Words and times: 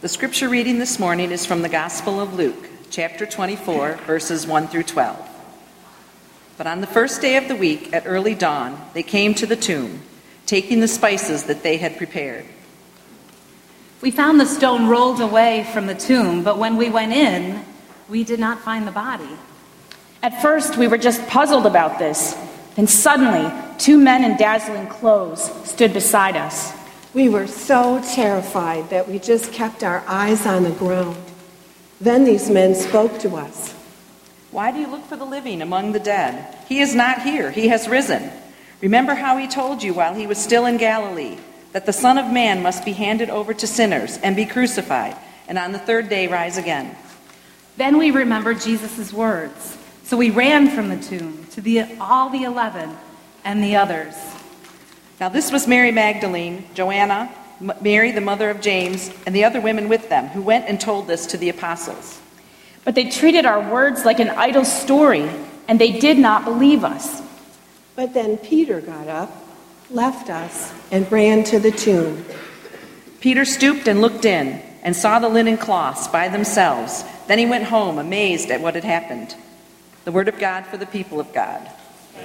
The 0.00 0.08
scripture 0.08 0.48
reading 0.48 0.78
this 0.78 0.98
morning 0.98 1.30
is 1.30 1.44
from 1.44 1.60
the 1.60 1.68
Gospel 1.68 2.20
of 2.20 2.34
Luke, 2.34 2.68
chapter 2.90 3.26
24, 3.26 3.96
verses 4.06 4.46
1 4.46 4.68
through 4.68 4.84
12. 4.84 5.28
But 6.56 6.66
on 6.66 6.80
the 6.80 6.86
first 6.86 7.20
day 7.20 7.36
of 7.36 7.48
the 7.48 7.56
week, 7.56 7.92
at 7.92 8.04
early 8.06 8.34
dawn, 8.34 8.80
they 8.94 9.02
came 9.02 9.34
to 9.34 9.46
the 9.46 9.56
tomb, 9.56 10.00
taking 10.46 10.80
the 10.80 10.88
spices 10.88 11.44
that 11.44 11.62
they 11.62 11.76
had 11.76 11.98
prepared. 11.98 12.46
We 14.00 14.10
found 14.10 14.40
the 14.40 14.46
stone 14.46 14.88
rolled 14.88 15.20
away 15.20 15.68
from 15.72 15.86
the 15.86 15.94
tomb, 15.94 16.42
but 16.44 16.58
when 16.58 16.78
we 16.78 16.88
went 16.88 17.12
in, 17.12 17.62
we 18.08 18.24
did 18.24 18.40
not 18.40 18.60
find 18.60 18.86
the 18.86 18.92
body. 18.92 19.36
At 20.22 20.42
first, 20.42 20.76
we 20.76 20.86
were 20.86 20.98
just 20.98 21.26
puzzled 21.28 21.64
about 21.64 21.98
this. 21.98 22.36
Then 22.76 22.86
suddenly, 22.86 23.50
two 23.78 23.98
men 23.98 24.24
in 24.24 24.36
dazzling 24.36 24.86
clothes 24.86 25.50
stood 25.68 25.92
beside 25.92 26.36
us. 26.36 26.72
We 27.14 27.28
were 27.28 27.46
so 27.46 28.02
terrified 28.14 28.90
that 28.90 29.08
we 29.08 29.18
just 29.18 29.52
kept 29.52 29.82
our 29.82 30.04
eyes 30.06 30.46
on 30.46 30.62
the 30.62 30.70
ground. 30.70 31.16
Then 32.00 32.24
these 32.24 32.50
men 32.50 32.74
spoke 32.74 33.18
to 33.20 33.36
us. 33.36 33.72
Why 34.50 34.72
do 34.72 34.78
you 34.78 34.88
look 34.88 35.04
for 35.06 35.16
the 35.16 35.24
living 35.24 35.62
among 35.62 35.92
the 35.92 36.00
dead? 36.00 36.56
He 36.68 36.80
is 36.80 36.94
not 36.94 37.22
here, 37.22 37.50
he 37.50 37.68
has 37.68 37.88
risen. 37.88 38.30
Remember 38.80 39.14
how 39.14 39.36
he 39.36 39.46
told 39.46 39.82
you 39.82 39.94
while 39.94 40.14
he 40.14 40.26
was 40.26 40.38
still 40.38 40.66
in 40.66 40.76
Galilee 40.76 41.38
that 41.72 41.86
the 41.86 41.92
Son 41.92 42.18
of 42.18 42.32
Man 42.32 42.62
must 42.62 42.84
be 42.84 42.92
handed 42.92 43.30
over 43.30 43.54
to 43.54 43.66
sinners 43.66 44.18
and 44.18 44.34
be 44.34 44.44
crucified, 44.46 45.16
and 45.46 45.56
on 45.58 45.72
the 45.72 45.78
third 45.78 46.08
day 46.08 46.26
rise 46.26 46.58
again. 46.58 46.96
Then 47.76 47.96
we 47.96 48.10
remembered 48.10 48.60
Jesus' 48.60 49.12
words. 49.12 49.78
So 50.10 50.16
we 50.16 50.30
ran 50.30 50.70
from 50.70 50.88
the 50.88 50.96
tomb 50.96 51.46
to 51.52 51.60
the, 51.60 51.84
all 52.00 52.30
the 52.30 52.42
eleven 52.42 52.96
and 53.44 53.62
the 53.62 53.76
others. 53.76 54.12
Now, 55.20 55.28
this 55.28 55.52
was 55.52 55.68
Mary 55.68 55.92
Magdalene, 55.92 56.64
Joanna, 56.74 57.32
M- 57.60 57.74
Mary, 57.80 58.10
the 58.10 58.20
mother 58.20 58.50
of 58.50 58.60
James, 58.60 59.12
and 59.24 59.32
the 59.32 59.44
other 59.44 59.60
women 59.60 59.88
with 59.88 60.08
them, 60.08 60.26
who 60.26 60.42
went 60.42 60.66
and 60.66 60.80
told 60.80 61.06
this 61.06 61.26
to 61.26 61.36
the 61.36 61.48
apostles. 61.48 62.20
But 62.84 62.96
they 62.96 63.08
treated 63.08 63.46
our 63.46 63.60
words 63.72 64.04
like 64.04 64.18
an 64.18 64.30
idle 64.30 64.64
story, 64.64 65.30
and 65.68 65.80
they 65.80 66.00
did 66.00 66.18
not 66.18 66.44
believe 66.44 66.82
us. 66.82 67.22
But 67.94 68.12
then 68.12 68.36
Peter 68.36 68.80
got 68.80 69.06
up, 69.06 69.30
left 69.90 70.28
us, 70.28 70.74
and 70.90 71.12
ran 71.12 71.44
to 71.44 71.60
the 71.60 71.70
tomb. 71.70 72.24
Peter 73.20 73.44
stooped 73.44 73.86
and 73.86 74.00
looked 74.00 74.24
in, 74.24 74.60
and 74.82 74.96
saw 74.96 75.20
the 75.20 75.28
linen 75.28 75.56
cloths 75.56 76.08
by 76.08 76.28
themselves. 76.28 77.04
Then 77.28 77.38
he 77.38 77.46
went 77.46 77.62
home, 77.62 78.00
amazed 78.00 78.50
at 78.50 78.60
what 78.60 78.74
had 78.74 78.82
happened. 78.82 79.36
The 80.10 80.16
word 80.16 80.26
of 80.26 80.40
God 80.40 80.66
for 80.66 80.76
the 80.76 80.86
people 80.86 81.20
of 81.20 81.32
God. 81.32 81.70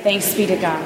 Thanks 0.02 0.34
be 0.34 0.48
to 0.48 0.56
God. 0.56 0.84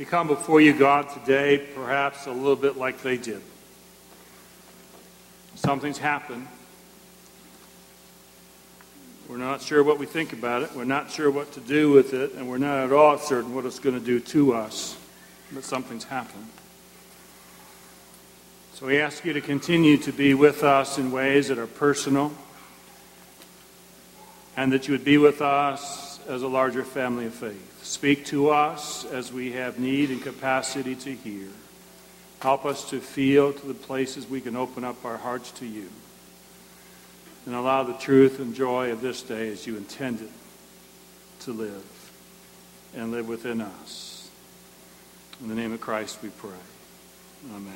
We 0.00 0.04
come 0.04 0.26
before 0.26 0.60
you, 0.60 0.76
God, 0.76 1.10
today, 1.10 1.64
perhaps 1.76 2.26
a 2.26 2.32
little 2.32 2.56
bit 2.56 2.76
like 2.76 3.02
they 3.02 3.18
did. 3.18 3.40
Something's 5.54 5.98
happened. 5.98 6.48
We're 9.32 9.38
not 9.38 9.62
sure 9.62 9.82
what 9.82 9.98
we 9.98 10.04
think 10.04 10.34
about 10.34 10.60
it. 10.60 10.72
We're 10.76 10.84
not 10.84 11.10
sure 11.10 11.30
what 11.30 11.52
to 11.52 11.60
do 11.60 11.90
with 11.90 12.12
it, 12.12 12.34
and 12.34 12.50
we're 12.50 12.58
not 12.58 12.84
at 12.84 12.92
all 12.92 13.16
certain 13.16 13.54
what 13.54 13.64
it's 13.64 13.78
going 13.78 13.98
to 13.98 14.04
do 14.04 14.20
to 14.20 14.52
us. 14.52 14.94
But 15.50 15.64
something's 15.64 16.04
happened. 16.04 16.48
So 18.74 18.84
we 18.84 19.00
ask 19.00 19.24
you 19.24 19.32
to 19.32 19.40
continue 19.40 19.96
to 19.96 20.12
be 20.12 20.34
with 20.34 20.62
us 20.62 20.98
in 20.98 21.10
ways 21.12 21.48
that 21.48 21.56
are 21.56 21.66
personal, 21.66 22.30
and 24.54 24.70
that 24.70 24.86
you 24.86 24.92
would 24.92 25.04
be 25.04 25.16
with 25.16 25.40
us 25.40 26.20
as 26.28 26.42
a 26.42 26.48
larger 26.48 26.84
family 26.84 27.24
of 27.24 27.32
faith. 27.32 27.82
Speak 27.82 28.26
to 28.26 28.50
us 28.50 29.06
as 29.06 29.32
we 29.32 29.52
have 29.52 29.78
need 29.78 30.10
and 30.10 30.20
capacity 30.20 30.94
to 30.94 31.14
hear. 31.14 31.48
Help 32.40 32.66
us 32.66 32.90
to 32.90 33.00
feel 33.00 33.54
to 33.54 33.66
the 33.66 33.72
places 33.72 34.28
we 34.28 34.42
can 34.42 34.56
open 34.56 34.84
up 34.84 35.02
our 35.06 35.16
hearts 35.16 35.52
to 35.52 35.64
you. 35.64 35.88
And 37.44 37.54
allow 37.54 37.82
the 37.82 37.94
truth 37.94 38.38
and 38.38 38.54
joy 38.54 38.92
of 38.92 39.00
this 39.00 39.22
day 39.22 39.48
as 39.48 39.66
you 39.66 39.76
intended 39.76 40.30
to 41.40 41.52
live 41.52 42.10
and 42.94 43.10
live 43.10 43.26
within 43.26 43.60
us. 43.60 44.30
In 45.40 45.48
the 45.48 45.54
name 45.54 45.72
of 45.72 45.80
Christ 45.80 46.18
we 46.22 46.28
pray. 46.28 46.50
Amen. 47.52 47.74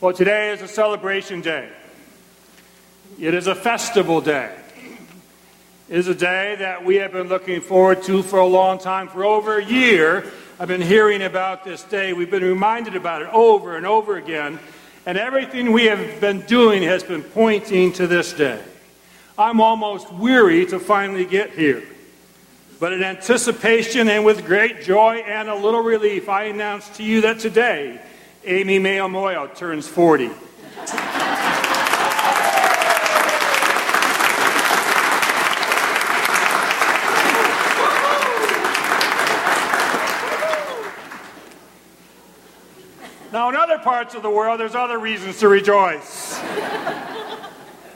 Well, 0.00 0.12
today 0.12 0.50
is 0.50 0.62
a 0.62 0.66
celebration 0.66 1.42
day. 1.42 1.68
It 3.20 3.34
is 3.34 3.46
a 3.46 3.54
festival 3.54 4.20
day. 4.20 4.52
It 5.88 5.96
is 5.96 6.08
a 6.08 6.14
day 6.14 6.56
that 6.56 6.84
we 6.84 6.96
have 6.96 7.12
been 7.12 7.28
looking 7.28 7.60
forward 7.60 8.02
to 8.04 8.24
for 8.24 8.40
a 8.40 8.46
long 8.46 8.78
time. 8.78 9.06
For 9.06 9.24
over 9.24 9.58
a 9.58 9.64
year, 9.64 10.24
I've 10.58 10.66
been 10.66 10.80
hearing 10.80 11.22
about 11.22 11.62
this 11.62 11.84
day. 11.84 12.12
We've 12.14 12.30
been 12.30 12.42
reminded 12.42 12.96
about 12.96 13.22
it 13.22 13.28
over 13.32 13.76
and 13.76 13.86
over 13.86 14.16
again. 14.16 14.58
And 15.04 15.18
everything 15.18 15.72
we 15.72 15.86
have 15.86 16.20
been 16.20 16.42
doing 16.42 16.82
has 16.84 17.02
been 17.02 17.22
pointing 17.22 17.92
to 17.94 18.06
this 18.06 18.32
day. 18.32 18.62
I'm 19.36 19.60
almost 19.60 20.12
weary 20.12 20.64
to 20.66 20.78
finally 20.78 21.24
get 21.24 21.50
here. 21.50 21.82
But 22.78 22.92
in 22.92 23.02
anticipation 23.02 24.08
and 24.08 24.24
with 24.24 24.44
great 24.44 24.82
joy 24.82 25.24
and 25.26 25.48
a 25.48 25.54
little 25.54 25.82
relief, 25.82 26.28
I 26.28 26.44
announce 26.44 26.88
to 26.96 27.02
you 27.02 27.20
that 27.22 27.40
today, 27.40 28.00
Amy 28.44 28.78
Mayo 28.78 29.08
Moyo 29.08 29.52
turns 29.54 29.88
40. 29.88 30.30
Now, 43.32 43.48
in 43.48 43.56
other 43.56 43.78
parts 43.78 44.14
of 44.14 44.22
the 44.22 44.28
world, 44.28 44.60
there's 44.60 44.74
other 44.74 44.98
reasons 44.98 45.38
to 45.38 45.48
rejoice. 45.48 46.38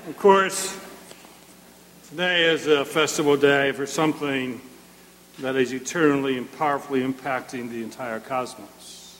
of 0.08 0.16
course, 0.16 0.80
today 2.08 2.44
is 2.44 2.66
a 2.66 2.86
festival 2.86 3.36
day 3.36 3.72
for 3.72 3.84
something 3.84 4.62
that 5.40 5.56
is 5.56 5.74
eternally 5.74 6.38
and 6.38 6.50
powerfully 6.56 7.02
impacting 7.02 7.68
the 7.68 7.82
entire 7.82 8.18
cosmos. 8.18 9.18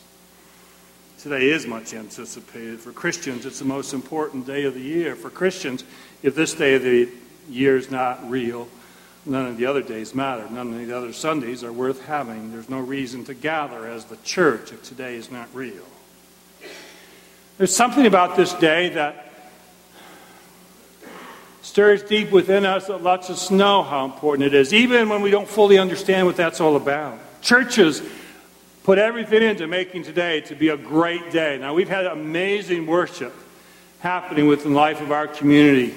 Today 1.18 1.50
is 1.50 1.66
much 1.66 1.92
anticipated. 1.92 2.80
For 2.80 2.92
Christians, 2.92 3.44
it's 3.44 3.58
the 3.58 3.66
most 3.66 3.92
important 3.92 4.46
day 4.46 4.64
of 4.64 4.72
the 4.72 4.80
year. 4.80 5.16
For 5.16 5.28
Christians, 5.28 5.84
if 6.22 6.34
this 6.34 6.54
day 6.54 6.76
of 6.76 6.82
the 6.82 7.10
year 7.50 7.76
is 7.76 7.90
not 7.90 8.26
real, 8.30 8.68
none 9.26 9.44
of 9.44 9.58
the 9.58 9.66
other 9.66 9.82
days 9.82 10.14
matter. 10.14 10.48
None 10.48 10.72
of 10.72 10.86
the 10.86 10.96
other 10.96 11.12
Sundays 11.12 11.62
are 11.62 11.72
worth 11.74 12.06
having. 12.06 12.52
There's 12.52 12.70
no 12.70 12.80
reason 12.80 13.22
to 13.26 13.34
gather 13.34 13.86
as 13.86 14.06
the 14.06 14.16
church 14.24 14.72
if 14.72 14.82
today 14.82 15.16
is 15.16 15.30
not 15.30 15.54
real. 15.54 15.84
There's 17.58 17.74
something 17.74 18.06
about 18.06 18.36
this 18.36 18.52
day 18.54 18.90
that 18.90 19.32
stirs 21.62 22.02
deep 22.02 22.30
within 22.30 22.66
us 22.66 22.86
that 22.86 23.02
lets 23.02 23.30
us 23.30 23.50
know 23.50 23.82
how 23.82 24.04
important 24.04 24.46
it 24.46 24.54
is, 24.54 24.72
even 24.74 25.08
when 25.08 25.22
we 25.22 25.30
don't 25.30 25.48
fully 25.48 25.78
understand 25.78 26.26
what 26.26 26.36
that's 26.36 26.60
all 26.60 26.76
about. 26.76 27.18
Churches 27.40 28.02
put 28.84 28.98
everything 28.98 29.42
into 29.42 29.66
making 29.66 30.02
today 30.02 30.42
to 30.42 30.54
be 30.54 30.68
a 30.68 30.76
great 30.76 31.30
day. 31.30 31.58
Now, 31.58 31.74
we've 31.74 31.88
had 31.88 32.06
amazing 32.06 32.86
worship 32.86 33.34
happening 34.00 34.46
within 34.46 34.72
the 34.72 34.78
life 34.78 35.00
of 35.00 35.10
our 35.10 35.26
community, 35.26 35.94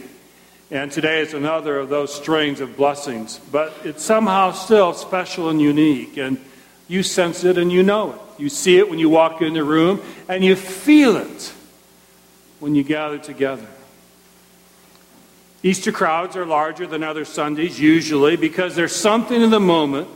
and 0.71 0.91
today 0.91 1.19
is 1.19 1.33
another 1.33 1.77
of 1.77 1.89
those 1.89 2.13
strings 2.13 2.61
of 2.61 2.77
blessings, 2.77 3.39
but 3.51 3.73
it's 3.83 4.03
somehow 4.03 4.51
still 4.53 4.93
special 4.93 5.49
and 5.49 5.61
unique, 5.61 6.17
and 6.17 6.43
you 6.87 7.03
sense 7.03 7.43
it 7.43 7.57
and 7.57 7.71
you 7.71 7.83
know 7.83 8.13
it. 8.13 8.19
You 8.41 8.49
see 8.49 8.77
it 8.77 8.89
when 8.89 8.99
you 8.99 9.09
walk 9.09 9.41
in 9.41 9.53
the 9.53 9.63
room, 9.63 10.01
and 10.27 10.43
you 10.43 10.55
feel 10.55 11.17
it 11.17 11.53
when 12.59 12.75
you 12.75 12.83
gather 12.83 13.17
together. 13.17 13.67
Easter 15.61 15.91
crowds 15.91 16.35
are 16.35 16.45
larger 16.45 16.87
than 16.87 17.03
other 17.03 17.25
Sundays, 17.25 17.79
usually, 17.79 18.37
because 18.37 18.75
there's 18.75 18.95
something 18.95 19.41
in 19.41 19.49
the 19.49 19.59
moment, 19.59 20.07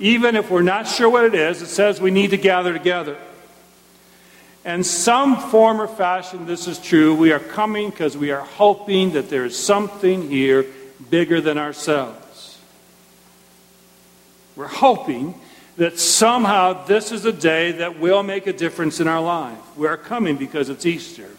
even 0.00 0.34
if 0.34 0.50
we're 0.50 0.62
not 0.62 0.88
sure 0.88 1.08
what 1.08 1.24
it 1.24 1.34
is, 1.34 1.62
it 1.62 1.68
says 1.68 2.00
we 2.00 2.10
need 2.10 2.30
to 2.30 2.36
gather 2.36 2.72
together. 2.72 3.16
And 4.64 4.84
some 4.84 5.36
form 5.50 5.80
or 5.80 5.88
fashion, 5.88 6.46
this 6.46 6.66
is 6.66 6.78
true. 6.78 7.14
We 7.14 7.32
are 7.32 7.40
coming 7.40 7.90
because 7.90 8.16
we 8.16 8.30
are 8.30 8.40
hoping 8.40 9.12
that 9.12 9.28
there 9.28 9.44
is 9.44 9.56
something 9.56 10.28
here 10.28 10.66
bigger 11.10 11.40
than 11.40 11.58
ourselves. 11.58 12.58
We're 14.54 14.66
hoping 14.66 15.34
that 15.76 15.98
somehow 15.98 16.84
this 16.84 17.12
is 17.12 17.24
a 17.24 17.32
day 17.32 17.72
that 17.72 17.98
will 17.98 18.22
make 18.22 18.46
a 18.46 18.52
difference 18.52 19.00
in 19.00 19.08
our 19.08 19.20
life. 19.20 19.58
We 19.76 19.86
are 19.86 19.96
coming 19.96 20.36
because 20.36 20.68
it's 20.68 20.84
Easter. 20.84 21.30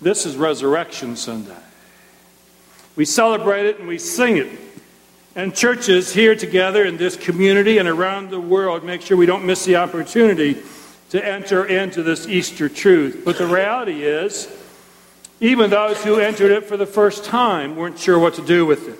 This 0.00 0.26
is 0.26 0.36
Resurrection 0.36 1.16
Sunday. 1.16 1.56
We 2.96 3.04
celebrate 3.04 3.66
it 3.66 3.78
and 3.78 3.88
we 3.88 3.98
sing 3.98 4.38
it. 4.38 4.48
And 5.34 5.54
churches 5.54 6.14
here 6.14 6.34
together 6.34 6.84
in 6.84 6.96
this 6.96 7.14
community 7.16 7.76
and 7.76 7.86
around 7.86 8.30
the 8.30 8.40
world 8.40 8.84
make 8.84 9.02
sure 9.02 9.18
we 9.18 9.26
don't 9.26 9.44
miss 9.44 9.66
the 9.66 9.76
opportunity 9.76 10.62
to 11.10 11.24
enter 11.24 11.66
into 11.66 12.02
this 12.02 12.26
Easter 12.26 12.70
truth. 12.70 13.22
But 13.24 13.36
the 13.36 13.46
reality 13.46 14.02
is, 14.02 14.48
even 15.40 15.68
those 15.68 16.02
who 16.02 16.18
entered 16.18 16.50
it 16.50 16.64
for 16.64 16.78
the 16.78 16.86
first 16.86 17.24
time 17.24 17.76
weren't 17.76 17.98
sure 17.98 18.18
what 18.18 18.34
to 18.34 18.42
do 18.42 18.64
with 18.64 18.88
it. 18.88 18.98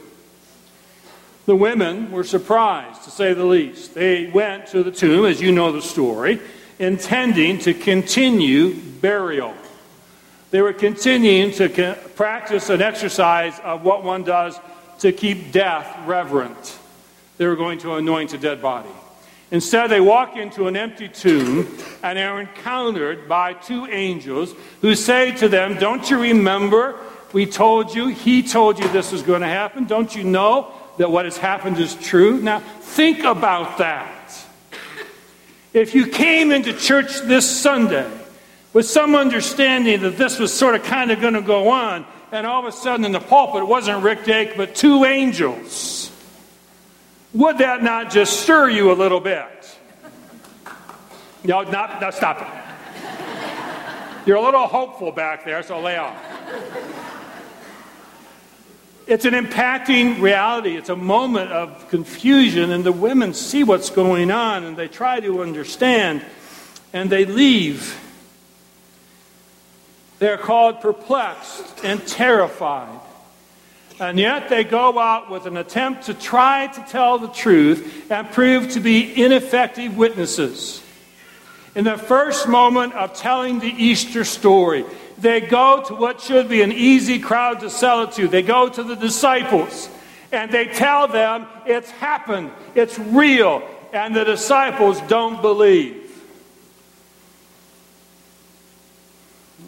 The 1.47 1.57
women 1.57 2.11
were 2.11 2.25
surprised, 2.25 3.05
to 3.05 3.11
say 3.11 3.33
the 3.33 3.45
least. 3.45 3.95
They 3.95 4.27
went 4.27 4.67
to 4.69 4.83
the 4.83 4.91
tomb, 4.91 5.25
as 5.25 5.41
you 5.41 5.53
know 5.53 5.71
the 5.71 5.81
story, 5.81 6.41
intending 6.81 7.61
to 7.61 7.73
continue 7.73 8.75
burial. 8.75 9.55
They 10.51 10.61
were 10.61 10.73
continuing 10.73 11.53
to 11.53 11.97
practice 12.17 12.69
an 12.69 12.83
exercise 12.83 13.59
of 13.61 13.85
what 13.85 14.03
one 14.03 14.25
does 14.25 14.59
to 14.99 15.13
keep 15.13 15.53
death 15.53 15.97
reverent. 16.05 16.79
They 17.37 17.47
were 17.47 17.57
going 17.57 17.79
to 17.81 17.95
anoint 17.95 18.33
a 18.33 18.39
dead 18.39 18.61
body. 18.61 18.89
Instead, 19.53 19.91
they 19.91 20.01
walk 20.01 20.37
into 20.37 20.67
an 20.67 20.77
empty 20.77 21.09
tomb 21.09 21.69
and 22.03 22.19
are 22.19 22.41
encountered 22.41 23.29
by 23.29 23.53
two 23.53 23.87
angels 23.87 24.53
who 24.81 24.97
say 24.97 25.31
to 25.37 25.49
them, 25.49 25.75
Don't 25.79 26.11
you 26.11 26.19
remember? 26.19 26.97
We 27.33 27.47
told 27.47 27.95
you, 27.95 28.09
he 28.09 28.43
told 28.43 28.81
you 28.81 28.89
this 28.89 29.13
was 29.13 29.23
going 29.23 29.43
to 29.43 29.47
happen. 29.47 29.85
Don't 29.85 30.15
you 30.15 30.25
know 30.25 30.73
that 30.99 31.11
what 31.11 31.25
has 31.25 31.37
happened 31.37 31.79
is 31.79 31.95
true? 31.95 32.41
Now, 32.41 32.61
think 32.61 33.25
about 33.25 33.79
that. 33.79 34.13
If 35.73 35.95
you 35.95 36.07
came 36.07 36.53
into 36.53 36.73
church 36.73 37.21
this 37.21 37.49
Sunday 37.49 38.11
with 38.73 38.87
some 38.87 39.15
understanding 39.15 40.01
that 40.03 40.17
this 40.17 40.39
was 40.39 40.53
sort 40.53 40.75
of 40.75 40.83
kind 40.83 41.11
of 41.11 41.21
going 41.21 41.35
to 41.35 41.43
go 41.43 41.69
on, 41.69 42.07
and 42.33 42.47
all 42.47 42.61
of 42.61 42.67
a 42.67 42.73
sudden 42.73 43.05
in 43.05 43.13
the 43.13 43.21
pulpit 43.21 43.63
it 43.63 43.67
wasn't 43.67 44.03
Rick 44.03 44.25
Dake, 44.25 44.57
but 44.57 44.75
two 44.75 45.05
angels, 45.05 46.11
would 47.35 47.59
that 47.59 47.83
not 47.83 48.11
just 48.11 48.41
stir 48.41 48.71
you 48.71 48.91
a 48.91 48.95
little 48.95 49.21
bit? 49.21 49.79
No, 51.45 51.63
not, 51.63 52.01
no, 52.01 52.11
stop 52.11 52.41
it. 52.41 52.49
You're 54.27 54.39
a 54.39 54.43
little 54.43 54.67
hopeful 54.67 55.13
back 55.13 55.45
there, 55.45 55.63
so 55.63 55.81
lay 55.81 55.99
off. 55.99 56.17
It's 59.07 59.25
an 59.25 59.35
impacting 59.35 60.21
reality. 60.21 60.77
It's 60.77 60.89
a 60.89 60.97
moment 60.97 61.53
of 61.53 61.89
confusion, 61.91 62.73
and 62.73 62.83
the 62.83 62.91
women 62.91 63.35
see 63.35 63.63
what's 63.63 63.91
going 63.91 64.33
on 64.33 64.65
and 64.65 64.77
they 64.77 64.89
try 64.89 65.21
to 65.21 65.43
understand 65.43 66.23
and 66.93 67.09
they 67.09 67.25
leave. 67.25 68.01
They're 70.19 70.39
called 70.39 70.81
perplexed 70.81 71.85
and 71.85 72.05
terrified. 72.07 73.01
And 74.01 74.19
yet 74.19 74.49
they 74.49 74.65
go 74.65 74.99
out 74.99 75.31
with 75.31 75.47
an 75.47 75.57
attempt 75.57 76.05
to 76.07 76.15
try 76.15 76.67
to 76.67 76.81
tell 76.89 77.19
the 77.19 77.29
truth 77.29 78.11
and 78.11 78.31
prove 78.31 78.71
to 78.73 78.81
be 78.81 79.23
ineffective 79.23 79.97
witnesses. 79.97 80.83
In 81.75 81.85
the 81.85 81.97
first 81.97 82.49
moment 82.49 82.95
of 82.95 83.15
telling 83.15 83.59
the 83.59 83.69
Easter 83.69 84.25
story, 84.25 84.85
they 85.19 85.41
go 85.41 85.83
to 85.87 85.95
what 85.95 86.21
should 86.21 86.49
be 86.49 86.63
an 86.63 86.73
easy 86.73 87.19
crowd 87.19 87.61
to 87.61 87.71
sell 87.71 88.03
it 88.03 88.13
to. 88.13 88.29
They 88.29 88.43
go 88.43 88.69
to 88.69 88.83
the 88.83 88.97
disciples 88.97 89.89
and 90.33 90.51
they 90.51 90.67
tell 90.67 91.09
them 91.09 91.47
it's 91.65 91.91
happened, 91.91 92.51
it's 92.75 92.99
real, 92.99 93.67
and 93.93 94.15
the 94.15 94.25
disciples 94.25 95.01
don't 95.03 95.41
believe. 95.41 96.03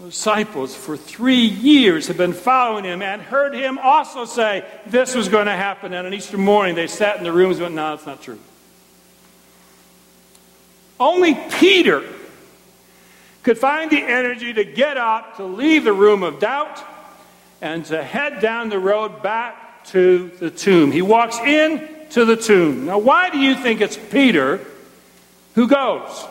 The 0.00 0.06
disciples 0.10 0.74
for 0.74 0.96
three 0.96 1.46
years 1.46 2.08
have 2.08 2.16
been 2.16 2.32
following 2.32 2.84
him 2.84 3.02
and 3.02 3.22
heard 3.22 3.54
him 3.54 3.78
also 3.78 4.26
say 4.26 4.64
this 4.86 5.14
was 5.14 5.28
going 5.28 5.46
to 5.46 5.56
happen. 5.56 5.92
And 5.92 6.06
on 6.06 6.14
Easter 6.14 6.38
morning, 6.38 6.74
they 6.74 6.86
sat 6.86 7.16
in 7.16 7.24
the 7.24 7.32
rooms 7.32 7.56
and 7.56 7.64
went, 7.64 7.74
No, 7.74 7.94
it's 7.94 8.06
not 8.06 8.22
true. 8.22 8.38
Only 11.00 11.34
Peter 11.58 12.04
could 13.42 13.58
find 13.58 13.90
the 13.90 14.02
energy 14.02 14.52
to 14.52 14.64
get 14.64 14.96
up, 14.96 15.36
to 15.36 15.44
leave 15.44 15.84
the 15.84 15.92
room 15.92 16.22
of 16.22 16.38
doubt, 16.38 16.82
and 17.60 17.84
to 17.86 18.02
head 18.02 18.40
down 18.40 18.68
the 18.68 18.78
road 18.78 19.22
back 19.22 19.84
to 19.86 20.30
the 20.38 20.50
tomb. 20.50 20.92
He 20.92 21.02
walks 21.02 21.38
in 21.38 21.88
to 22.10 22.24
the 22.24 22.36
tomb. 22.36 22.86
Now, 22.86 22.98
why 22.98 23.30
do 23.30 23.38
you 23.38 23.54
think 23.54 23.80
it's 23.80 23.96
Peter 23.96 24.60
who 25.54 25.66
goes? 25.66 26.26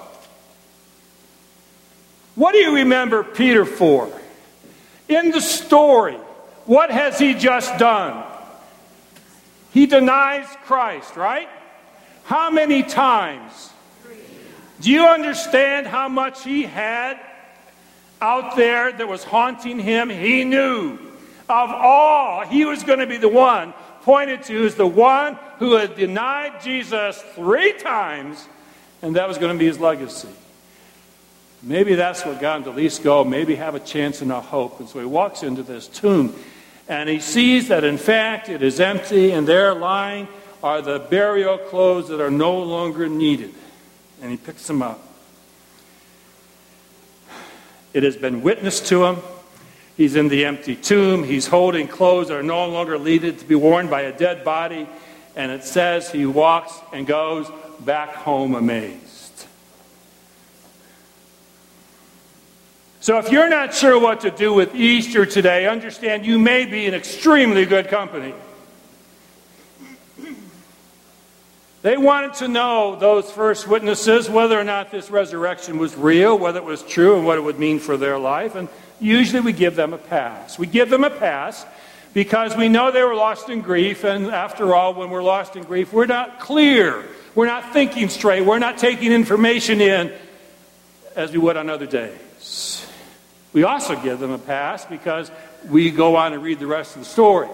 What 2.36 2.52
do 2.52 2.60
you 2.60 2.76
remember 2.76 3.24
Peter 3.24 3.66
for? 3.66 4.12
In 5.10 5.32
the 5.32 5.42
story, 5.42 6.18
what 6.66 6.92
has 6.92 7.18
he 7.18 7.34
just 7.34 7.78
done? 7.80 8.24
He 9.72 9.86
denies 9.86 10.46
Christ, 10.66 11.16
right? 11.16 11.48
How 12.26 12.52
many 12.52 12.84
times? 12.84 13.72
Do 14.82 14.92
you 14.92 15.08
understand 15.08 15.88
how 15.88 16.08
much 16.08 16.44
he 16.44 16.64
had 16.64 17.20
out 18.22 18.56
there 18.56 18.92
that 18.92 19.08
was 19.08 19.24
haunting 19.24 19.80
him? 19.80 20.10
He 20.10 20.44
knew 20.44 21.00
of 21.50 21.70
all, 21.70 22.46
he 22.46 22.66
was 22.66 22.84
going 22.84 23.00
to 23.00 23.08
be 23.08 23.18
the 23.18 23.30
one 23.30 23.74
pointed 24.02 24.44
to 24.44 24.66
as 24.66 24.76
the 24.76 24.88
one 24.88 25.38
who 25.60 25.76
had 25.76 25.96
denied 25.96 26.62
Jesus 26.62 27.22
three 27.36 27.74
times, 27.74 28.48
and 29.02 29.16
that 29.16 29.28
was 29.28 29.38
going 29.38 29.54
to 29.54 29.60
be 29.60 29.66
his 29.66 29.80
legacy. 29.80 30.30
Maybe 31.64 31.96
that's 31.96 32.26
what 32.26 32.40
got 32.40 32.58
him 32.58 32.64
to 32.66 32.70
at 32.72 32.76
least 32.76 33.04
go, 33.04 33.24
maybe 33.24 33.56
have 33.56 33.76
a 33.76 33.80
chance 33.80 34.22
and 34.22 34.32
a 34.32 34.42
hope. 34.42 34.80
And 34.80 34.88
so 34.88 35.00
he 35.00 35.06
walks 35.06 35.42
into 35.44 35.64
this 35.64 35.88
tomb, 35.88 36.36
and 36.88 37.10
he 37.10 37.20
sees 37.20 37.70
that 37.70 37.84
in 37.84 37.98
fact 37.98 38.50
it 38.50 38.62
is 38.62 38.80
empty, 38.80 39.32
and 39.32 39.48
there 39.48 39.74
lying 39.74 40.28
are 40.62 40.82
the 40.82 41.00
burial 41.00 41.58
clothes 41.58 42.10
that 42.10 42.22
are 42.22 42.32
no 42.32 42.60
longer 42.60 43.08
needed 43.08 43.54
and 44.22 44.32
he 44.32 44.38
picks 44.38 44.68
them 44.68 44.82
up. 44.82 45.02
It 47.94 48.04
has 48.04 48.16
been 48.16 48.42
witnessed 48.42 48.88
to 48.88 49.06
him. 49.06 49.18
He's 49.96 50.16
in 50.16 50.28
the 50.28 50.46
empty 50.46 50.76
tomb. 50.76 51.24
He's 51.24 51.48
holding 51.48 51.88
clothes 51.88 52.28
that 52.28 52.38
are 52.38 52.44
no 52.44 52.68
longer 52.68 53.00
needed 53.00 53.40
to 53.40 53.46
be 53.46 53.56
worn 53.56 53.90
by 53.90 54.02
a 54.02 54.16
dead 54.16 54.44
body. 54.44 54.88
And 55.36 55.52
it 55.52 55.64
says 55.64 56.12
he 56.12 56.26
walks 56.26 56.74
and 56.94 57.08
goes 57.08 57.50
back 57.80 58.14
home 58.14 58.56
amazed. 58.56 59.48
So 63.00 63.18
if 63.20 63.32
you're 63.32 63.50
not 63.50 63.74
sure 63.74 64.00
what 64.00 64.22
to 64.22 64.32
do 64.32 64.54
with 64.54 64.76
Easter 64.76 65.26
today, 65.26 65.68
understand 65.68 66.26
you 66.26 66.38
may 66.38 66.66
be 66.66 66.86
in 66.86 66.94
extremely 66.94 67.66
good 67.66 67.88
company. 67.88 68.34
They 71.84 71.96
wanted 71.96 72.34
to 72.36 72.48
know, 72.48 72.96
those 72.96 73.30
first 73.32 73.68
witnesses, 73.68 74.30
whether 74.30 74.60
or 74.60 74.64
not 74.64 74.90
this 74.90 75.12
resurrection 75.12 75.78
was 75.78 75.96
real, 75.96 76.38
whether 76.38 76.58
it 76.60 76.66
was 76.66 76.82
true, 76.82 77.16
and 77.16 77.26
what 77.26 77.38
it 77.38 77.42
would 77.42 77.60
mean 77.60 77.80
for 77.80 77.98
their 77.98 78.18
life. 78.18 78.56
And 78.56 78.68
usually 79.00 79.42
we 79.42 79.54
give 79.54 79.76
them 79.76 79.94
a 79.94 79.98
pass. 80.00 80.58
We 80.58 80.66
give 80.66 80.90
them 80.90 81.04
a 81.04 81.12
pass 81.12 81.66
because 82.16 82.56
we 82.56 82.68
know 82.68 82.90
they 82.90 83.04
were 83.04 83.14
lost 83.14 83.50
in 83.50 83.62
grief. 83.62 84.04
And 84.04 84.28
after 84.28 84.74
all, 84.74 84.96
when 84.96 85.12
we're 85.12 85.22
lost 85.22 85.56
in 85.56 85.64
grief, 85.64 85.94
we're 85.94 86.08
not 86.08 86.40
clear. 86.40 87.06
We're 87.36 87.46
not 87.46 87.74
thinking 87.74 88.10
straight. 88.10 88.42
We're 88.42 88.58
not 88.58 88.80
taking 88.80 89.12
information 89.12 89.80
in 89.80 90.12
as 91.16 91.32
we 91.32 91.38
would 91.38 91.58
on 91.58 91.70
other 91.70 91.86
days. 91.86 92.88
We 93.54 93.64
also 93.64 93.96
give 94.02 94.20
them 94.20 94.32
a 94.32 94.40
pass 94.40 94.84
because 94.86 95.30
we 95.70 95.92
go 95.92 96.16
on 96.16 96.34
and 96.34 96.42
read 96.42 96.58
the 96.58 96.68
rest 96.68 96.96
of 96.96 97.04
the 97.04 97.08
story 97.08 97.50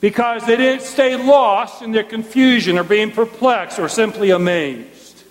because 0.00 0.46
they 0.46 0.56
didn't 0.56 0.82
stay 0.82 1.16
lost 1.16 1.82
in 1.82 1.92
their 1.92 2.04
confusion 2.04 2.78
or 2.78 2.84
being 2.84 3.10
perplexed 3.10 3.78
or 3.78 3.88
simply 3.88 4.30
amazed. 4.30 5.24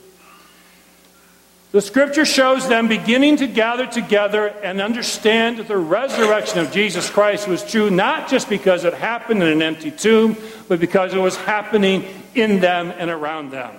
The 1.71 1.81
scripture 1.81 2.25
shows 2.25 2.67
them 2.67 2.87
beginning 2.87 3.37
to 3.37 3.47
gather 3.47 3.85
together 3.85 4.47
and 4.47 4.81
understand 4.81 5.57
that 5.57 5.67
the 5.67 5.77
resurrection 5.77 6.59
of 6.59 6.71
Jesus 6.71 7.09
Christ 7.09 7.47
was 7.47 7.63
true, 7.63 7.91
not 7.91 8.27
just 8.27 8.49
because 8.49 8.85
it 8.85 8.93
happened 8.95 9.43
in 9.43 9.49
an 9.49 9.61
empty 9.61 9.91
tomb, 9.91 10.35
but 10.67 10.79
because 10.79 11.13
it 11.13 11.19
was 11.19 11.35
happening 11.35 12.05
in 12.33 12.59
them 12.59 12.91
and 12.97 13.11
around 13.11 13.51
them. 13.51 13.75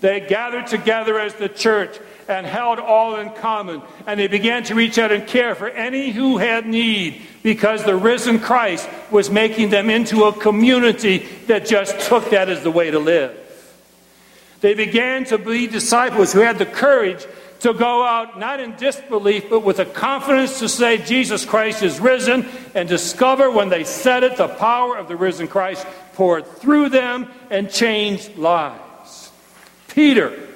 They 0.00 0.20
gathered 0.20 0.68
together 0.68 1.18
as 1.18 1.34
the 1.34 1.48
church 1.48 1.98
and 2.28 2.46
held 2.46 2.78
all 2.78 3.16
in 3.16 3.30
common. 3.30 3.82
And 4.06 4.18
they 4.18 4.28
began 4.28 4.62
to 4.64 4.74
reach 4.74 4.96
out 4.96 5.10
and 5.10 5.26
care 5.26 5.54
for 5.54 5.68
any 5.68 6.10
who 6.10 6.38
had 6.38 6.64
need 6.64 7.22
because 7.42 7.84
the 7.84 7.96
risen 7.96 8.38
Christ 8.38 8.88
was 9.10 9.30
making 9.30 9.70
them 9.70 9.90
into 9.90 10.24
a 10.24 10.32
community 10.32 11.18
that 11.46 11.66
just 11.66 11.98
took 12.00 12.30
that 12.30 12.48
as 12.48 12.62
the 12.62 12.70
way 12.70 12.90
to 12.90 12.98
live. 12.98 13.36
They 14.60 14.74
began 14.74 15.24
to 15.26 15.38
be 15.38 15.66
disciples 15.66 16.32
who 16.32 16.40
had 16.40 16.58
the 16.58 16.66
courage 16.66 17.26
to 17.60 17.74
go 17.74 18.04
out 18.04 18.38
not 18.38 18.60
in 18.60 18.74
disbelief, 18.76 19.48
but 19.50 19.60
with 19.60 19.78
a 19.78 19.84
confidence 19.84 20.58
to 20.60 20.68
say 20.68 20.98
Jesus 20.98 21.44
Christ 21.44 21.82
is 21.82 22.00
risen 22.00 22.46
and 22.74 22.88
discover 22.88 23.50
when 23.50 23.68
they 23.68 23.84
said 23.84 24.22
it, 24.22 24.36
the 24.36 24.48
power 24.48 24.96
of 24.96 25.08
the 25.08 25.16
risen 25.16 25.48
Christ 25.48 25.86
poured 26.14 26.46
through 26.46 26.88
them 26.90 27.30
and 27.50 27.70
changed 27.70 28.36
lives. 28.36 29.30
Peter 29.88 30.48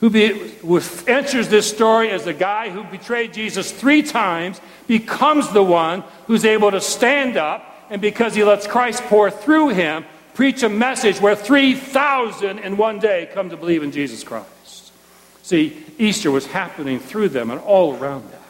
who, 0.00 0.10
be, 0.10 0.50
who 0.58 0.80
enters 1.06 1.48
this 1.48 1.68
story 1.68 2.10
as 2.10 2.24
the 2.24 2.34
guy 2.34 2.68
who 2.70 2.84
betrayed 2.84 3.32
Jesus 3.32 3.72
three 3.72 4.02
times, 4.02 4.60
becomes 4.86 5.50
the 5.52 5.62
one 5.62 6.04
who's 6.26 6.44
able 6.44 6.70
to 6.70 6.80
stand 6.80 7.36
up 7.36 7.72
and 7.90 8.00
because 8.00 8.34
he 8.34 8.44
lets 8.44 8.66
Christ 8.66 9.02
pour 9.04 9.30
through 9.30 9.70
him, 9.70 10.04
preach 10.34 10.62
a 10.62 10.68
message 10.68 11.20
where 11.20 11.36
3,000 11.36 12.58
in 12.58 12.76
one 12.76 12.98
day 12.98 13.28
come 13.32 13.50
to 13.50 13.56
believe 13.56 13.82
in 13.82 13.92
Jesus 13.92 14.24
Christ. 14.24 14.92
See, 15.42 15.84
Easter 15.98 16.30
was 16.30 16.46
happening 16.46 16.98
through 16.98 17.30
them 17.30 17.50
and 17.50 17.60
all 17.60 17.94
around 17.96 18.30
them. 18.30 18.42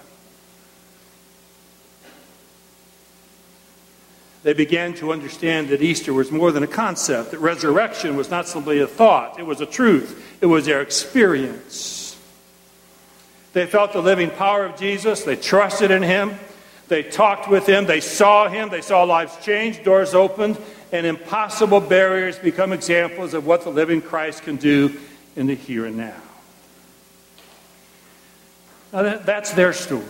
They 4.46 4.52
began 4.52 4.94
to 4.94 5.10
understand 5.10 5.70
that 5.70 5.82
Easter 5.82 6.14
was 6.14 6.30
more 6.30 6.52
than 6.52 6.62
a 6.62 6.68
concept, 6.68 7.32
that 7.32 7.40
resurrection 7.40 8.14
was 8.14 8.30
not 8.30 8.46
simply 8.46 8.78
a 8.78 8.86
thought, 8.86 9.40
it 9.40 9.42
was 9.42 9.60
a 9.60 9.66
truth, 9.66 10.38
it 10.40 10.46
was 10.46 10.66
their 10.66 10.82
experience. 10.82 12.16
They 13.54 13.66
felt 13.66 13.92
the 13.92 14.00
living 14.00 14.30
power 14.30 14.64
of 14.64 14.78
Jesus, 14.78 15.24
they 15.24 15.34
trusted 15.34 15.90
in 15.90 16.04
him, 16.04 16.38
they 16.86 17.02
talked 17.02 17.50
with 17.50 17.68
him, 17.68 17.86
they 17.86 18.00
saw 18.00 18.48
him, 18.48 18.68
they 18.68 18.82
saw 18.82 19.02
lives 19.02 19.36
change, 19.44 19.82
doors 19.82 20.14
opened, 20.14 20.58
and 20.92 21.06
impossible 21.06 21.80
barriers 21.80 22.38
become 22.38 22.72
examples 22.72 23.34
of 23.34 23.46
what 23.46 23.64
the 23.64 23.70
living 23.70 24.00
Christ 24.00 24.44
can 24.44 24.54
do 24.54 24.96
in 25.34 25.48
the 25.48 25.56
here 25.56 25.86
and 25.86 25.96
now. 25.96 26.22
now 28.92 29.18
that's 29.18 29.50
their 29.54 29.72
story. 29.72 30.04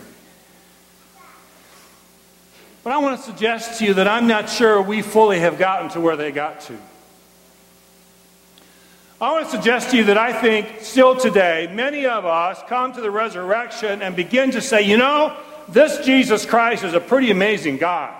But 2.86 2.92
I 2.92 2.98
want 2.98 3.18
to 3.18 3.26
suggest 3.26 3.80
to 3.80 3.84
you 3.84 3.94
that 3.94 4.06
I'm 4.06 4.28
not 4.28 4.48
sure 4.48 4.80
we 4.80 5.02
fully 5.02 5.40
have 5.40 5.58
gotten 5.58 5.88
to 5.88 6.00
where 6.00 6.14
they 6.14 6.30
got 6.30 6.60
to. 6.60 6.78
I 9.20 9.32
want 9.32 9.46
to 9.46 9.50
suggest 9.50 9.90
to 9.90 9.96
you 9.96 10.04
that 10.04 10.16
I 10.16 10.32
think 10.32 10.82
still 10.82 11.16
today, 11.16 11.68
many 11.74 12.06
of 12.06 12.24
us 12.24 12.60
come 12.68 12.92
to 12.92 13.00
the 13.00 13.10
resurrection 13.10 14.02
and 14.02 14.14
begin 14.14 14.52
to 14.52 14.60
say, 14.60 14.82
you 14.82 14.96
know, 14.98 15.36
this 15.68 16.06
Jesus 16.06 16.46
Christ 16.46 16.84
is 16.84 16.94
a 16.94 17.00
pretty 17.00 17.32
amazing 17.32 17.78
God. 17.78 18.14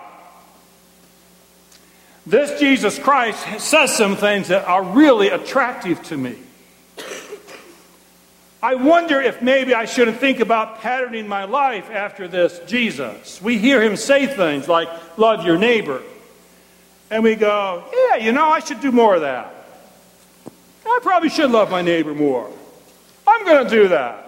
This 2.25 2.59
Jesus 2.59 2.99
Christ 2.99 3.61
says 3.61 3.95
some 3.95 4.17
things 4.17 4.49
that 4.49 4.65
are 4.65 4.83
really 4.83 5.29
attractive 5.29 6.03
to 6.07 6.17
me. 6.17 6.35
I 8.61 8.75
wonder 8.75 9.21
if 9.21 9.41
maybe 9.41 9.73
I 9.73 9.85
shouldn't 9.85 10.17
think 10.17 10.39
about 10.39 10.81
patterning 10.81 11.27
my 11.27 11.43
life 11.43 11.91
after 11.91 12.27
this 12.27 12.59
Jesus. 12.65 13.41
We 13.41 13.57
hear 13.59 13.81
him 13.81 13.95
say 13.95 14.25
things 14.25 14.67
like, 14.67 14.89
love 15.17 15.45
your 15.45 15.57
neighbor. 15.57 16.01
And 17.11 17.23
we 17.23 17.35
go, 17.35 17.83
yeah, 17.93 18.15
you 18.17 18.31
know, 18.31 18.47
I 18.47 18.59
should 18.59 18.81
do 18.81 18.91
more 18.91 19.15
of 19.15 19.21
that. 19.21 19.53
I 20.85 20.99
probably 21.01 21.29
should 21.29 21.51
love 21.51 21.69
my 21.69 21.81
neighbor 21.81 22.15
more. 22.15 22.51
I'm 23.27 23.45
going 23.45 23.63
to 23.65 23.69
do 23.69 23.87
that. 23.89 24.23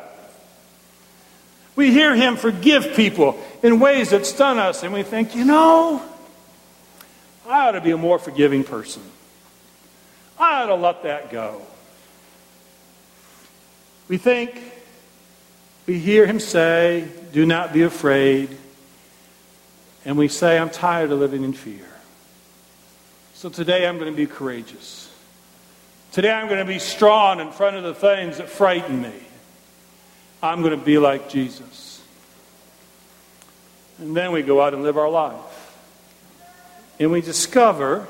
We 1.75 1.91
hear 1.91 2.15
him 2.15 2.35
forgive 2.35 2.93
people 2.95 3.41
in 3.63 3.79
ways 3.79 4.09
that 4.09 4.25
stun 4.25 4.59
us, 4.59 4.83
and 4.83 4.93
we 4.93 5.01
think, 5.03 5.35
you 5.35 5.45
know, 5.45 6.01
I 7.47 7.67
ought 7.67 7.71
to 7.71 7.81
be 7.81 7.91
a 7.91 7.97
more 7.97 8.19
forgiving 8.19 8.63
person. 8.63 9.01
I 10.37 10.61
ought 10.61 10.67
to 10.67 10.75
let 10.75 11.03
that 11.03 11.31
go. 11.31 11.61
We 14.09 14.17
think, 14.17 14.61
we 15.85 15.99
hear 15.99 16.25
him 16.25 16.41
say, 16.41 17.07
Do 17.31 17.45
not 17.45 17.71
be 17.71 17.83
afraid. 17.83 18.49
And 20.03 20.17
we 20.17 20.27
say, 20.27 20.57
I'm 20.57 20.69
tired 20.69 21.11
of 21.11 21.19
living 21.19 21.43
in 21.43 21.53
fear. 21.53 21.87
So 23.35 23.49
today 23.49 23.87
I'm 23.87 23.97
going 23.97 24.11
to 24.11 24.17
be 24.17 24.25
courageous. 24.25 25.09
Today 26.11 26.31
I'm 26.31 26.47
going 26.47 26.59
to 26.59 26.65
be 26.65 26.79
strong 26.79 27.39
in 27.39 27.51
front 27.51 27.77
of 27.77 27.83
the 27.83 27.93
things 27.93 28.37
that 28.37 28.49
frighten 28.49 29.01
me. 29.01 29.13
I'm 30.41 30.61
going 30.61 30.77
to 30.77 30.85
be 30.85 30.97
like 30.97 31.29
Jesus. 31.29 32.01
And 33.99 34.15
then 34.15 34.31
we 34.31 34.41
go 34.41 34.61
out 34.61 34.73
and 34.73 34.81
live 34.83 34.97
our 34.97 35.09
life 35.09 35.37
and 36.99 37.11
we 37.11 37.21
discover 37.21 38.07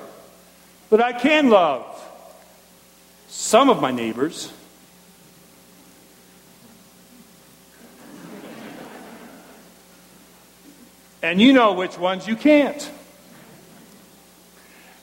that 0.90 1.02
I 1.02 1.14
can 1.14 1.50
love 1.50 1.86
some 3.28 3.70
of 3.70 3.82
my 3.82 3.92
neighbors. 3.92 4.52
And 11.22 11.42
you 11.42 11.54
know 11.54 11.74
which 11.74 11.98
ones 11.98 12.28
you 12.28 12.36
can't. 12.36 12.90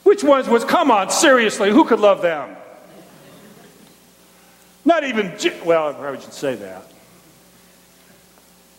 Which 0.03 0.23
ones 0.23 0.47
was, 0.47 0.63
come 0.63 0.89
on, 0.89 1.09
seriously, 1.09 1.69
who 1.69 1.83
could 1.85 1.99
love 1.99 2.21
them? 2.21 2.55
Not 4.85 5.03
even, 5.03 5.33
well, 5.65 5.89
I 5.89 5.93
probably 5.93 6.21
should 6.21 6.33
say 6.33 6.55
that. 6.55 6.83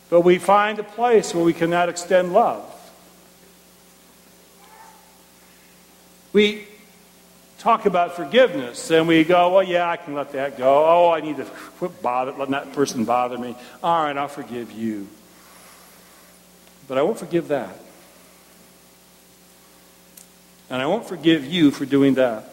But 0.09 0.23
we 0.23 0.39
find 0.39 0.79
a 0.79 0.83
place 0.83 1.35
where 1.35 1.45
we 1.45 1.53
cannot 1.53 1.91
extend 1.91 2.33
love. 2.33 2.65
We 6.33 6.67
talk 7.59 7.85
about 7.85 8.17
forgiveness 8.17 8.91
and 8.91 9.07
we 9.07 9.25
go, 9.25 9.55
well, 9.55 9.63
yeah, 9.63 9.89
I 9.89 9.97
can 9.99 10.15
let 10.15 10.33
that 10.33 10.57
go. 10.57 10.87
Oh, 10.87 11.11
I 11.11 11.21
need 11.21 11.37
to 11.37 11.45
quit 11.79 12.01
bother, 12.01 12.33
letting 12.33 12.53
that 12.53 12.73
person 12.73 13.05
bother 13.05 13.37
me. 13.37 13.55
All 13.83 14.05
right, 14.05 14.17
I'll 14.17 14.29
forgive 14.29 14.73
you. 14.73 15.09
But 16.89 16.97
I 16.97 17.03
won't 17.03 17.19
forgive 17.19 17.49
that. 17.49 17.79
And 20.71 20.83
I 20.83 20.87
won't 20.87 21.07
forgive 21.07 21.45
you 21.45 21.71
for 21.71 21.85
doing 21.85 22.15
that. 22.15 22.53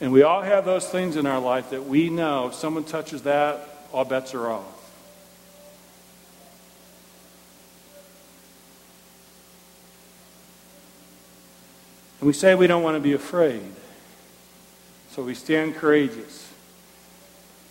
And 0.00 0.12
we 0.12 0.22
all 0.22 0.42
have 0.42 0.64
those 0.64 0.86
things 0.86 1.16
in 1.16 1.26
our 1.26 1.40
life 1.40 1.70
that 1.70 1.86
we 1.86 2.10
know 2.10 2.48
if 2.48 2.54
someone 2.54 2.84
touches 2.84 3.22
that, 3.22 3.66
all 3.92 4.04
bets 4.04 4.34
are 4.34 4.50
off. 4.50 4.64
And 12.20 12.26
we 12.26 12.32
say 12.32 12.54
we 12.54 12.66
don't 12.66 12.82
want 12.82 12.96
to 12.96 13.00
be 13.00 13.12
afraid. 13.12 13.62
So 15.10 15.22
we 15.22 15.34
stand 15.34 15.76
courageous, 15.76 16.52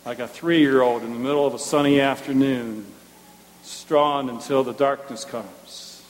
like 0.05 0.19
a 0.19 0.27
three 0.27 0.59
year 0.59 0.81
old 0.81 1.03
in 1.03 1.13
the 1.13 1.19
middle 1.19 1.45
of 1.45 1.53
a 1.53 1.59
sunny 1.59 1.99
afternoon, 1.99 2.85
strong 3.65 4.29
until 4.29 4.63
the 4.63 4.73
darkness 4.73 5.25
comes. 5.25 6.03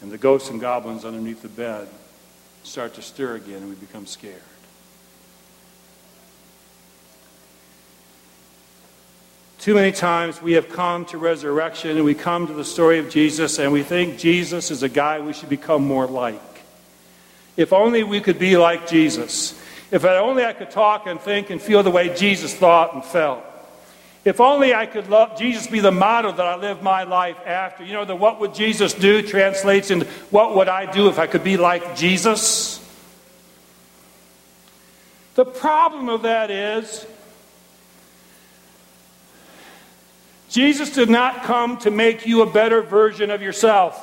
And 0.00 0.12
the 0.12 0.18
ghosts 0.18 0.50
and 0.50 0.60
goblins 0.60 1.04
underneath 1.04 1.42
the 1.42 1.48
bed 1.48 1.88
start 2.62 2.94
to 2.94 3.02
stir 3.02 3.36
again, 3.36 3.56
and 3.56 3.68
we 3.68 3.74
become 3.74 4.06
scared. 4.06 4.42
Too 9.58 9.74
many 9.74 9.90
times 9.90 10.40
we 10.40 10.52
have 10.52 10.68
come 10.68 11.04
to 11.06 11.18
resurrection 11.18 11.96
and 11.96 12.04
we 12.04 12.14
come 12.14 12.46
to 12.46 12.52
the 12.52 12.64
story 12.64 13.00
of 13.00 13.10
Jesus 13.10 13.58
and 13.58 13.72
we 13.72 13.82
think 13.82 14.16
Jesus 14.16 14.70
is 14.70 14.84
a 14.84 14.88
guy 14.88 15.18
we 15.18 15.32
should 15.32 15.48
become 15.48 15.84
more 15.84 16.06
like. 16.06 16.40
If 17.56 17.72
only 17.72 18.04
we 18.04 18.20
could 18.20 18.38
be 18.38 18.56
like 18.56 18.86
Jesus. 18.86 19.60
If 19.90 20.04
only 20.04 20.44
I 20.44 20.52
could 20.52 20.70
talk 20.70 21.08
and 21.08 21.20
think 21.20 21.50
and 21.50 21.60
feel 21.60 21.82
the 21.82 21.90
way 21.90 22.14
Jesus 22.14 22.54
thought 22.54 22.94
and 22.94 23.04
felt. 23.04 23.42
If 24.26 24.40
only 24.40 24.74
I 24.74 24.86
could 24.86 25.08
love 25.08 25.38
Jesus 25.38 25.68
be 25.68 25.78
the 25.78 25.92
model 25.92 26.32
that 26.32 26.44
I 26.44 26.56
live 26.56 26.82
my 26.82 27.04
life 27.04 27.36
after. 27.46 27.84
You 27.84 27.92
know, 27.92 28.04
the 28.04 28.16
what 28.16 28.40
would 28.40 28.56
Jesus 28.56 28.92
do 28.92 29.22
translates 29.22 29.92
into 29.92 30.04
what 30.30 30.56
would 30.56 30.66
I 30.66 30.90
do 30.90 31.08
if 31.08 31.20
I 31.20 31.28
could 31.28 31.44
be 31.44 31.56
like 31.56 31.94
Jesus? 31.94 32.84
The 35.36 35.44
problem 35.44 36.08
of 36.08 36.22
that 36.22 36.50
is 36.50 37.06
Jesus 40.48 40.90
did 40.90 41.08
not 41.08 41.44
come 41.44 41.76
to 41.78 41.92
make 41.92 42.26
you 42.26 42.42
a 42.42 42.50
better 42.50 42.82
version 42.82 43.30
of 43.30 43.42
yourself. 43.42 44.02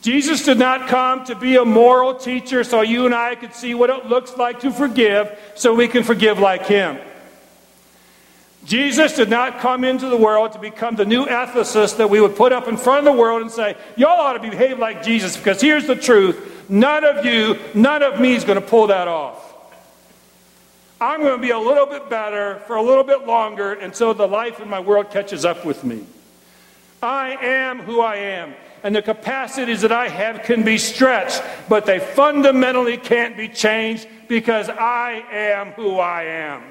Jesus 0.00 0.42
did 0.46 0.58
not 0.58 0.88
come 0.88 1.26
to 1.26 1.34
be 1.34 1.56
a 1.56 1.66
moral 1.66 2.14
teacher 2.14 2.64
so 2.64 2.80
you 2.80 3.04
and 3.04 3.14
I 3.14 3.34
could 3.34 3.54
see 3.54 3.74
what 3.74 3.90
it 3.90 4.06
looks 4.06 4.38
like 4.38 4.60
to 4.60 4.70
forgive 4.70 5.38
so 5.54 5.74
we 5.74 5.86
can 5.86 6.02
forgive 6.02 6.38
like 6.38 6.64
him. 6.64 6.98
Jesus 8.64 9.14
did 9.14 9.30
not 9.30 9.60
come 9.60 9.84
into 9.84 10.08
the 10.08 10.16
world 10.16 10.52
to 10.52 10.58
become 10.58 10.94
the 10.94 11.06
new 11.06 11.24
ethicist 11.24 11.96
that 11.96 12.10
we 12.10 12.20
would 12.20 12.36
put 12.36 12.52
up 12.52 12.68
in 12.68 12.76
front 12.76 13.06
of 13.06 13.12
the 13.12 13.18
world 13.18 13.40
and 13.42 13.50
say, 13.50 13.76
Y'all 13.96 14.20
ought 14.20 14.34
to 14.34 14.40
behave 14.40 14.78
like 14.78 15.02
Jesus 15.02 15.36
because 15.36 15.60
here's 15.60 15.86
the 15.86 15.96
truth. 15.96 16.68
None 16.68 17.04
of 17.04 17.24
you, 17.24 17.58
none 17.74 18.02
of 18.02 18.20
me 18.20 18.34
is 18.34 18.44
going 18.44 18.60
to 18.60 18.66
pull 18.66 18.88
that 18.88 19.08
off. 19.08 19.46
I'm 21.00 21.20
going 21.20 21.36
to 21.36 21.42
be 21.42 21.50
a 21.50 21.58
little 21.58 21.86
bit 21.86 22.10
better 22.10 22.56
for 22.66 22.76
a 22.76 22.82
little 22.82 23.04
bit 23.04 23.26
longer 23.26 23.72
until 23.72 24.12
the 24.12 24.28
life 24.28 24.60
in 24.60 24.68
my 24.68 24.80
world 24.80 25.10
catches 25.10 25.46
up 25.46 25.64
with 25.64 25.82
me. 25.82 26.04
I 27.02 27.30
am 27.40 27.80
who 27.80 28.00
I 28.00 28.16
am, 28.16 28.54
and 28.82 28.94
the 28.94 29.00
capacities 29.00 29.80
that 29.80 29.92
I 29.92 30.08
have 30.08 30.42
can 30.42 30.62
be 30.62 30.76
stretched, 30.76 31.42
but 31.70 31.86
they 31.86 31.98
fundamentally 31.98 32.98
can't 32.98 33.34
be 33.34 33.48
changed 33.48 34.06
because 34.28 34.68
I 34.68 35.24
am 35.32 35.72
who 35.72 35.98
I 35.98 36.24
am. 36.24 36.62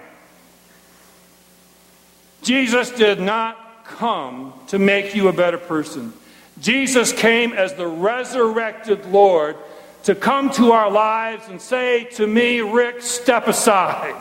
Jesus 2.41 2.89
did 2.91 3.19
not 3.19 3.85
come 3.85 4.53
to 4.67 4.79
make 4.79 5.15
you 5.15 5.27
a 5.27 5.33
better 5.33 5.57
person. 5.57 6.13
Jesus 6.61 7.13
came 7.13 7.53
as 7.53 7.73
the 7.73 7.87
resurrected 7.87 9.05
Lord 9.05 9.55
to 10.03 10.15
come 10.15 10.49
to 10.51 10.71
our 10.71 10.89
lives 10.89 11.47
and 11.47 11.61
say 11.61 12.05
to 12.15 12.25
me, 12.25 12.61
Rick, 12.61 13.01
step 13.01 13.47
aside. 13.47 14.15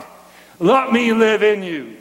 Let 0.59 0.91
me 0.91 1.13
live 1.13 1.43
in 1.43 1.63
you. 1.63 1.97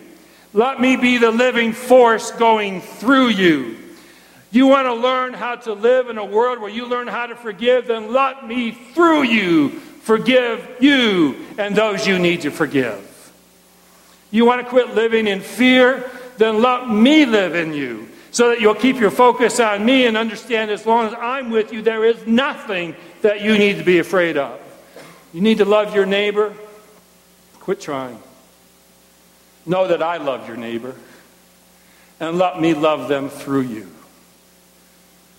Let 0.53 0.81
me 0.81 0.97
be 0.97 1.19
the 1.19 1.31
living 1.31 1.73
force 1.73 2.31
going 2.33 2.81
through 2.81 3.29
you. 3.29 3.77
You 4.51 4.67
want 4.67 4.87
to 4.87 4.95
learn 4.95 5.35
how 5.35 5.57
to 5.57 5.75
live 5.75 6.09
in 6.09 6.19
a 6.19 6.25
world 6.25 6.59
where 6.59 6.71
you 6.71 6.87
learn 6.87 7.07
how 7.07 7.27
to 7.27 7.37
forgive, 7.37 7.87
then 7.89 8.13
let 8.13 8.47
me 8.47 8.73
through 8.73 9.25
you 9.25 9.81
forgive 10.09 10.67
you 10.81 11.37
and 11.59 11.77
those 11.77 12.07
you 12.07 12.19
need 12.19 12.41
to 12.43 12.51
forgive. 12.51 13.08
You 14.30 14.44
want 14.44 14.62
to 14.62 14.68
quit 14.68 14.94
living 14.94 15.26
in 15.26 15.40
fear, 15.40 16.11
then 16.37 16.61
let 16.61 16.88
me 16.88 17.25
live 17.25 17.54
in 17.54 17.73
you 17.73 18.08
so 18.30 18.50
that 18.50 18.61
you'll 18.61 18.75
keep 18.75 18.99
your 18.99 19.11
focus 19.11 19.58
on 19.58 19.85
me 19.85 20.06
and 20.06 20.16
understand 20.16 20.70
as 20.70 20.85
long 20.85 21.06
as 21.06 21.14
I'm 21.14 21.50
with 21.50 21.73
you, 21.73 21.82
there 21.82 22.04
is 22.04 22.26
nothing 22.26 22.94
that 23.23 23.40
you 23.40 23.56
need 23.56 23.78
to 23.78 23.85
be 23.85 23.99
afraid 23.99 24.37
of. 24.37 24.61
You 25.32 25.40
need 25.40 25.58
to 25.58 25.64
love 25.64 25.94
your 25.94 26.06
neighbor. 26.06 26.54
Quit 27.61 27.80
trying. 27.80 28.20
Know 29.66 29.88
that 29.88 30.02
I 30.02 30.18
love 30.18 30.47
your 30.47 30.56
neighbor 30.56 30.94
and 32.20 32.38
let 32.38 32.61
me 32.61 32.75
love 32.75 33.08
them 33.08 33.28
through 33.28 33.62
you. 33.62 33.88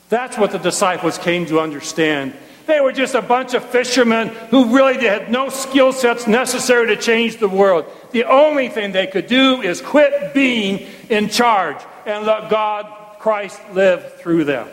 That's 0.10 0.38
what 0.38 0.52
the 0.52 0.58
disciples 0.58 1.18
came 1.18 1.46
to 1.48 1.60
understand. 1.60 2.34
They 2.70 2.82
were 2.82 2.92
just 2.92 3.16
a 3.16 3.22
bunch 3.24 3.56
of 3.56 3.66
fishermen 3.66 4.28
who 4.52 4.76
really 4.78 5.04
had 5.04 5.32
no 5.32 5.50
skill 5.50 5.92
sets 5.92 6.28
necessary 6.28 6.96
to 6.96 7.02
change 7.02 7.38
the 7.38 7.50
world. 7.50 7.86
The 8.12 8.26
only 8.26 8.70
thing 8.70 8.92
they 8.92 9.08
could 9.08 9.26
do 9.26 9.64
is 9.64 9.82
quit 9.82 10.36
being 10.36 10.88
in 11.10 11.30
charge 11.30 11.78
and 12.06 12.28
let 12.28 12.52
God, 12.52 12.86
Christ, 13.18 13.60
live 13.74 14.22
through 14.22 14.44
them. 14.44 14.68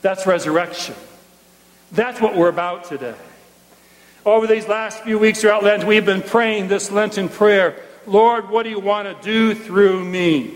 That's 0.00 0.26
resurrection. 0.26 0.94
That's 1.92 2.18
what 2.18 2.34
we're 2.34 2.48
about 2.48 2.84
today. 2.84 3.14
Over 4.24 4.46
these 4.46 4.66
last 4.66 5.00
few 5.00 5.18
weeks 5.18 5.42
throughout 5.42 5.62
Lent, 5.62 5.84
we've 5.84 6.06
been 6.06 6.22
praying 6.22 6.68
this 6.68 6.90
Lenten 6.90 7.28
prayer 7.28 7.76
Lord, 8.06 8.48
what 8.48 8.62
do 8.62 8.70
you 8.70 8.80
want 8.80 9.06
to 9.06 9.22
do 9.22 9.54
through 9.54 10.02
me? 10.02 10.54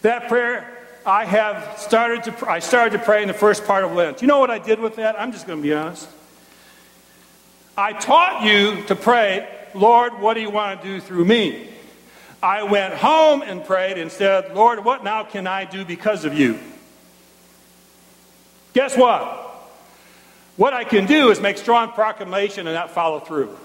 That 0.00 0.26
prayer 0.28 0.73
I 1.06 1.26
have 1.26 1.78
started 1.78 2.24
to, 2.24 2.50
I 2.50 2.60
started 2.60 2.98
to 2.98 3.04
pray 3.04 3.22
in 3.22 3.28
the 3.28 3.34
first 3.34 3.66
part 3.66 3.84
of 3.84 3.92
Lent. 3.92 4.22
You 4.22 4.28
know 4.28 4.38
what 4.38 4.50
I 4.50 4.58
did 4.58 4.80
with 4.80 4.96
that? 4.96 5.20
I'm 5.20 5.32
just 5.32 5.46
going 5.46 5.58
to 5.58 5.62
be 5.62 5.74
honest. 5.74 6.08
I 7.76 7.92
taught 7.92 8.44
you 8.44 8.84
to 8.84 8.96
pray, 8.96 9.48
Lord, 9.74 10.18
what 10.20 10.34
do 10.34 10.40
you 10.40 10.50
want 10.50 10.80
to 10.80 10.86
do 10.86 11.00
through 11.00 11.24
me? 11.24 11.68
I 12.42 12.62
went 12.62 12.94
home 12.94 13.42
and 13.42 13.64
prayed 13.64 13.98
and 13.98 14.10
said, 14.10 14.54
Lord, 14.54 14.84
what 14.84 15.04
now 15.04 15.24
can 15.24 15.46
I 15.46 15.64
do 15.64 15.84
because 15.84 16.24
of 16.24 16.34
you? 16.34 16.58
Guess 18.74 18.96
what? 18.96 19.40
What 20.56 20.72
I 20.72 20.84
can 20.84 21.06
do 21.06 21.30
is 21.30 21.40
make 21.40 21.58
strong 21.58 21.92
proclamation 21.92 22.66
and 22.66 22.74
not 22.74 22.90
follow 22.90 23.20
through. 23.20 23.56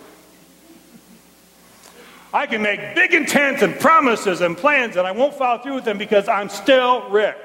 I 2.33 2.45
can 2.45 2.61
make 2.61 2.95
big 2.95 3.13
intents 3.13 3.63
and 3.63 3.79
promises 3.79 4.41
and 4.41 4.55
plans, 4.55 4.95
and 4.95 5.07
I 5.07 5.11
won't 5.11 5.33
follow 5.33 5.61
through 5.61 5.75
with 5.75 5.85
them 5.85 5.97
because 5.97 6.27
I'm 6.27 6.49
still 6.49 7.09
Rick. 7.09 7.37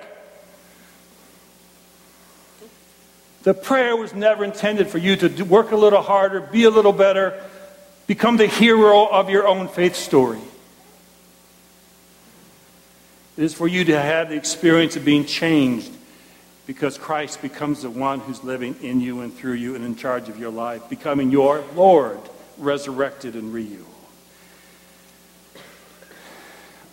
The 3.45 3.55
prayer 3.55 3.97
was 3.97 4.15
never 4.15 4.45
intended 4.45 4.89
for 4.89 4.99
you 4.99 5.17
to 5.17 5.43
work 5.45 5.73
a 5.73 5.77
little 5.77 6.03
harder, 6.03 6.41
be 6.41 6.65
a 6.65 6.71
little 6.71 6.93
better, 6.93 7.43
become 8.07 8.37
the 8.37 8.47
hero 8.47 9.07
of 9.07 9.31
your 9.31 9.47
own 9.47 9.69
faith 9.69 9.97
story. 9.97 10.41
It 13.37 13.45
is 13.45 13.55
for 13.55 13.67
you 13.67 13.85
to 13.87 14.01
have 14.01 14.29
the 14.29 14.37
experience 14.37 14.97
of 14.97 15.05
being 15.05 15.25
changed 15.25 15.91
because 16.67 16.97
Christ 16.97 17.43
becomes 17.43 17.83
the 17.83 17.91
one 17.91 18.21
who's 18.21 18.45
living 18.45 18.77
in 18.81 19.01
you 19.01 19.21
and 19.21 19.35
through 19.35 19.55
you 19.55 19.75
and 19.75 19.85
in 19.85 19.97
charge 19.97 20.29
of 20.29 20.39
your 20.39 20.51
life, 20.51 20.89
becoming 20.89 21.31
your 21.31 21.65
Lord, 21.75 22.21
resurrected 22.59 23.35
and 23.35 23.53
real. 23.53 23.85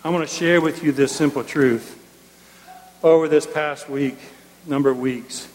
I 0.03 0.09
want 0.09 0.27
to 0.27 0.35
share 0.35 0.59
with 0.59 0.83
you 0.83 0.91
this 0.91 1.11
simple 1.11 1.43
truth. 1.43 1.95
Over 3.03 3.27
this 3.27 3.45
past 3.45 3.87
week, 3.87 4.17
number 4.65 4.89
of 4.89 4.97
weeks, 4.97 5.47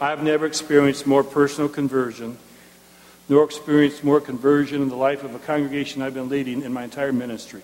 I've 0.00 0.24
never 0.24 0.44
experienced 0.44 1.06
more 1.06 1.22
personal 1.22 1.68
conversion, 1.68 2.36
nor 3.28 3.44
experienced 3.44 4.02
more 4.02 4.20
conversion 4.20 4.82
in 4.82 4.88
the 4.88 4.96
life 4.96 5.22
of 5.22 5.36
a 5.36 5.38
congregation 5.38 6.02
I've 6.02 6.14
been 6.14 6.28
leading 6.28 6.62
in 6.62 6.72
my 6.72 6.82
entire 6.82 7.12
ministry. 7.12 7.62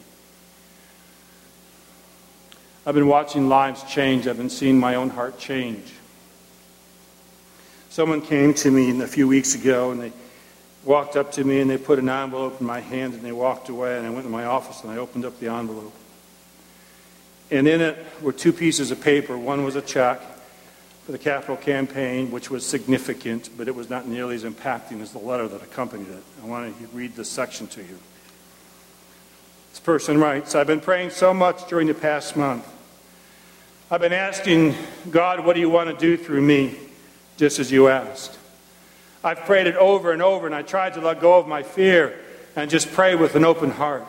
I've 2.86 2.94
been 2.94 3.08
watching 3.08 3.48
lives 3.48 3.82
change. 3.82 4.28
I've 4.28 4.36
been 4.36 4.48
seeing 4.48 4.78
my 4.78 4.94
own 4.94 5.10
heart 5.10 5.40
change. 5.40 5.92
Someone 7.90 8.22
came 8.22 8.54
to 8.54 8.70
me 8.70 9.02
a 9.02 9.08
few 9.08 9.26
weeks 9.26 9.56
ago 9.56 9.90
and 9.90 10.00
they 10.00 10.12
walked 10.86 11.16
up 11.16 11.32
to 11.32 11.44
me 11.44 11.60
and 11.60 11.68
they 11.68 11.76
put 11.76 11.98
an 11.98 12.08
envelope 12.08 12.60
in 12.60 12.66
my 12.66 12.80
hand 12.80 13.14
and 13.14 13.22
they 13.22 13.32
walked 13.32 13.68
away. 13.68 13.98
And 13.98 14.06
I 14.06 14.10
went 14.10 14.24
to 14.24 14.30
my 14.30 14.44
office 14.44 14.82
and 14.82 14.90
I 14.90 14.96
opened 14.96 15.24
up 15.24 15.38
the 15.40 15.48
envelope. 15.48 15.92
And 17.50 17.68
in 17.68 17.80
it 17.80 17.98
were 18.22 18.32
two 18.32 18.52
pieces 18.52 18.90
of 18.90 19.00
paper. 19.00 19.36
One 19.36 19.64
was 19.64 19.76
a 19.76 19.82
check 19.82 20.20
for 21.04 21.12
the 21.12 21.18
capital 21.18 21.56
campaign, 21.56 22.30
which 22.30 22.50
was 22.50 22.66
significant, 22.66 23.50
but 23.56 23.68
it 23.68 23.74
was 23.74 23.90
not 23.90 24.08
nearly 24.08 24.34
as 24.34 24.44
impacting 24.44 25.00
as 25.00 25.12
the 25.12 25.18
letter 25.18 25.46
that 25.46 25.62
accompanied 25.62 26.08
it. 26.08 26.22
I 26.42 26.46
want 26.46 26.76
to 26.76 26.86
read 26.88 27.14
this 27.14 27.28
section 27.28 27.66
to 27.68 27.80
you. 27.80 27.98
This 29.70 29.80
person 29.80 30.18
writes 30.18 30.54
I've 30.54 30.66
been 30.66 30.80
praying 30.80 31.10
so 31.10 31.34
much 31.34 31.68
during 31.68 31.86
the 31.86 31.94
past 31.94 32.36
month. 32.36 32.66
I've 33.88 34.00
been 34.00 34.12
asking 34.12 34.74
God, 35.10 35.44
what 35.44 35.54
do 35.54 35.60
you 35.60 35.70
want 35.70 35.90
to 35.90 35.96
do 35.96 36.16
through 36.16 36.42
me, 36.42 36.76
just 37.36 37.60
as 37.60 37.70
you 37.70 37.86
asked. 37.86 38.36
I've 39.26 39.40
prayed 39.40 39.66
it 39.66 39.74
over 39.74 40.12
and 40.12 40.22
over, 40.22 40.46
and 40.46 40.54
I 40.54 40.62
tried 40.62 40.94
to 40.94 41.00
let 41.00 41.20
go 41.20 41.36
of 41.36 41.48
my 41.48 41.64
fear 41.64 42.16
and 42.54 42.70
just 42.70 42.92
pray 42.92 43.16
with 43.16 43.34
an 43.34 43.44
open 43.44 43.72
heart. 43.72 44.04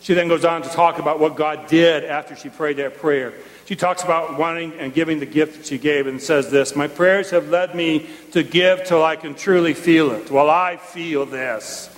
She 0.00 0.14
then 0.14 0.28
goes 0.28 0.44
on 0.44 0.62
to 0.62 0.68
talk 0.68 1.00
about 1.00 1.18
what 1.18 1.34
God 1.34 1.66
did 1.66 2.04
after 2.04 2.36
she 2.36 2.48
prayed 2.48 2.76
that 2.76 2.98
prayer. 2.98 3.34
She 3.64 3.74
talks 3.74 4.04
about 4.04 4.38
wanting 4.38 4.74
and 4.74 4.94
giving 4.94 5.18
the 5.18 5.26
gift 5.26 5.56
that 5.56 5.66
she 5.66 5.78
gave 5.78 6.06
and 6.06 6.22
says 6.22 6.48
this 6.48 6.76
My 6.76 6.86
prayers 6.86 7.30
have 7.30 7.48
led 7.48 7.74
me 7.74 8.06
to 8.30 8.44
give 8.44 8.84
till 8.84 9.04
I 9.04 9.16
can 9.16 9.34
truly 9.34 9.74
feel 9.74 10.12
it. 10.12 10.30
Well, 10.30 10.48
I 10.48 10.76
feel 10.76 11.26
this. 11.26 11.90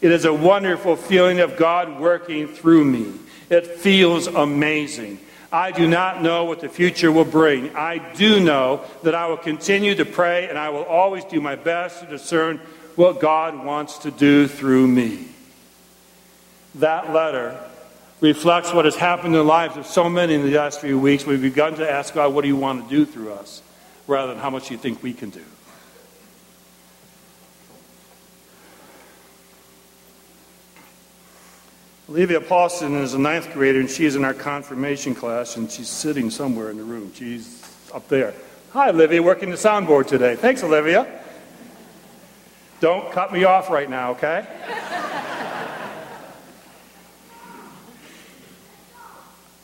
It 0.00 0.10
is 0.10 0.24
a 0.24 0.32
wonderful 0.32 0.96
feeling 0.96 1.40
of 1.40 1.58
God 1.58 2.00
working 2.00 2.48
through 2.48 2.86
me. 2.86 3.12
It 3.50 3.66
feels 3.66 4.26
amazing. 4.26 5.20
I 5.52 5.70
do 5.70 5.86
not 5.86 6.22
know 6.22 6.44
what 6.44 6.60
the 6.60 6.68
future 6.68 7.12
will 7.12 7.26
bring. 7.26 7.76
I 7.76 7.98
do 8.14 8.40
know 8.40 8.84
that 9.02 9.14
I 9.14 9.26
will 9.26 9.36
continue 9.36 9.94
to 9.96 10.04
pray 10.06 10.48
and 10.48 10.56
I 10.56 10.70
will 10.70 10.84
always 10.84 11.24
do 11.24 11.40
my 11.42 11.56
best 11.56 12.00
to 12.00 12.06
discern 12.06 12.58
what 12.96 13.20
God 13.20 13.62
wants 13.64 13.98
to 13.98 14.10
do 14.10 14.48
through 14.48 14.88
me. 14.88 15.28
That 16.76 17.12
letter 17.12 17.58
reflects 18.22 18.72
what 18.72 18.86
has 18.86 18.96
happened 18.96 19.34
in 19.34 19.40
the 19.40 19.42
lives 19.42 19.76
of 19.76 19.84
so 19.84 20.08
many 20.08 20.34
in 20.34 20.42
the 20.42 20.56
last 20.56 20.80
few 20.80 20.98
weeks. 20.98 21.26
We've 21.26 21.42
begun 21.42 21.74
to 21.74 21.90
ask 21.90 22.14
God, 22.14 22.32
what 22.32 22.42
do 22.42 22.48
you 22.48 22.56
want 22.56 22.88
to 22.88 22.88
do 22.88 23.04
through 23.04 23.32
us, 23.34 23.62
rather 24.06 24.32
than 24.32 24.40
how 24.40 24.48
much 24.48 24.70
you 24.70 24.78
think 24.78 25.02
we 25.02 25.12
can 25.12 25.28
do. 25.28 25.44
Olivia 32.12 32.42
Paulson 32.42 32.94
is 32.96 33.14
a 33.14 33.18
ninth 33.18 33.50
grader, 33.54 33.80
and 33.80 33.88
she's 33.88 34.16
in 34.16 34.24
our 34.24 34.34
confirmation 34.34 35.14
class, 35.14 35.56
and 35.56 35.72
she's 35.72 35.88
sitting 35.88 36.28
somewhere 36.28 36.68
in 36.68 36.76
the 36.76 36.84
room. 36.84 37.10
She's 37.14 37.64
up 37.94 38.06
there. 38.08 38.34
Hi, 38.72 38.90
Olivia, 38.90 39.22
working 39.22 39.48
the 39.48 39.56
soundboard 39.56 40.08
today. 40.08 40.36
Thanks, 40.36 40.62
Olivia. 40.62 41.06
Don't 42.80 43.10
cut 43.12 43.32
me 43.32 43.44
off 43.44 43.70
right 43.70 43.88
now, 43.88 44.10
okay? 44.10 44.46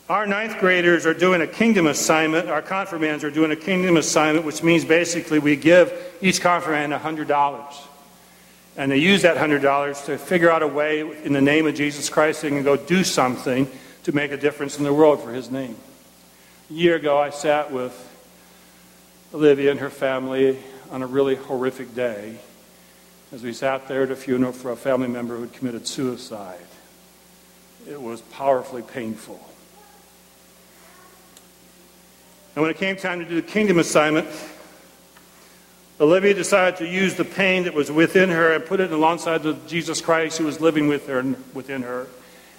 Our 0.08 0.26
ninth 0.26 0.58
graders 0.58 1.04
are 1.04 1.12
doing 1.12 1.42
a 1.42 1.46
kingdom 1.46 1.86
assignment. 1.86 2.48
Our 2.48 2.62
confirmands 2.62 3.24
are 3.24 3.30
doing 3.30 3.50
a 3.50 3.56
kingdom 3.56 3.98
assignment, 3.98 4.46
which 4.46 4.62
means 4.62 4.86
basically 4.86 5.38
we 5.38 5.54
give 5.54 5.92
each 6.22 6.40
confirmand 6.40 6.94
$100. 6.94 7.74
And 8.78 8.92
they 8.92 8.98
use 8.98 9.22
that 9.22 9.36
$100 9.36 10.04
to 10.06 10.16
figure 10.18 10.52
out 10.52 10.62
a 10.62 10.68
way, 10.68 11.00
in 11.00 11.32
the 11.32 11.40
name 11.40 11.66
of 11.66 11.74
Jesus 11.74 12.08
Christ, 12.08 12.42
they 12.42 12.48
can 12.48 12.62
go 12.62 12.76
do 12.76 13.02
something 13.02 13.68
to 14.04 14.12
make 14.12 14.30
a 14.30 14.36
difference 14.36 14.78
in 14.78 14.84
the 14.84 14.94
world 14.94 15.20
for 15.20 15.32
his 15.32 15.50
name. 15.50 15.74
A 16.70 16.72
year 16.72 16.94
ago, 16.94 17.18
I 17.18 17.30
sat 17.30 17.72
with 17.72 17.92
Olivia 19.34 19.72
and 19.72 19.80
her 19.80 19.90
family 19.90 20.60
on 20.92 21.02
a 21.02 21.08
really 21.08 21.34
horrific 21.34 21.92
day 21.96 22.38
as 23.32 23.42
we 23.42 23.52
sat 23.52 23.88
there 23.88 24.04
at 24.04 24.12
a 24.12 24.16
funeral 24.16 24.52
for 24.52 24.70
a 24.70 24.76
family 24.76 25.08
member 25.08 25.34
who 25.34 25.42
had 25.42 25.52
committed 25.52 25.88
suicide. 25.88 26.60
It 27.88 28.00
was 28.00 28.20
powerfully 28.20 28.82
painful. 28.82 29.40
And 32.54 32.62
when 32.62 32.70
it 32.70 32.76
came 32.76 32.94
time 32.94 33.18
to 33.18 33.24
do 33.24 33.34
the 33.34 33.42
kingdom 33.42 33.80
assignment, 33.80 34.28
Olivia 36.00 36.32
decided 36.32 36.78
to 36.78 36.86
use 36.86 37.16
the 37.16 37.24
pain 37.24 37.64
that 37.64 37.74
was 37.74 37.90
within 37.90 38.28
her 38.28 38.54
and 38.54 38.64
put 38.64 38.78
it 38.78 38.92
alongside 38.92 39.44
of 39.44 39.66
Jesus 39.66 40.00
Christ 40.00 40.38
who 40.38 40.44
was 40.44 40.60
living 40.60 40.86
with 40.86 41.08
her 41.08 41.18
and 41.18 41.36
within 41.54 41.82
her. 41.82 42.06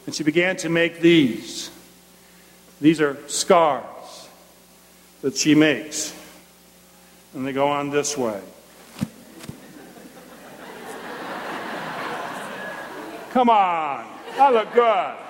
And 0.06 0.14
she 0.14 0.24
began 0.24 0.58
to 0.58 0.70
make 0.70 1.00
these. 1.00 1.72
These 2.82 3.00
are 3.00 3.18
scars 3.28 4.28
that 5.22 5.38
she 5.38 5.56
makes. 5.56 6.14
And 7.34 7.48
they 7.48 7.54
go 7.54 7.68
on 7.68 7.90
this 7.90 8.18
way. 8.18 8.42
Come 13.32 13.50
on. 13.50 14.06
I 14.38 14.52
look 14.52 14.74
good. 14.74 15.29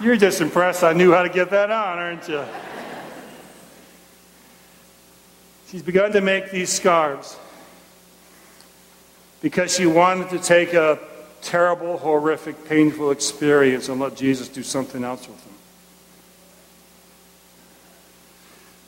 You're 0.00 0.16
just 0.16 0.40
impressed 0.40 0.82
I 0.82 0.92
knew 0.92 1.12
how 1.12 1.22
to 1.22 1.28
get 1.28 1.50
that 1.50 1.70
on, 1.70 1.98
aren't 1.98 2.28
you? 2.28 2.44
She's 5.68 5.82
begun 5.82 6.12
to 6.12 6.20
make 6.20 6.50
these 6.50 6.70
scarves 6.70 7.36
because 9.40 9.74
she 9.74 9.86
wanted 9.86 10.30
to 10.30 10.38
take 10.38 10.72
a 10.72 10.98
terrible, 11.42 11.98
horrific, 11.98 12.64
painful 12.66 13.10
experience 13.10 13.88
and 13.88 14.00
let 14.00 14.16
Jesus 14.16 14.48
do 14.48 14.62
something 14.62 15.04
else 15.04 15.28
with 15.28 15.42
them. 15.44 15.54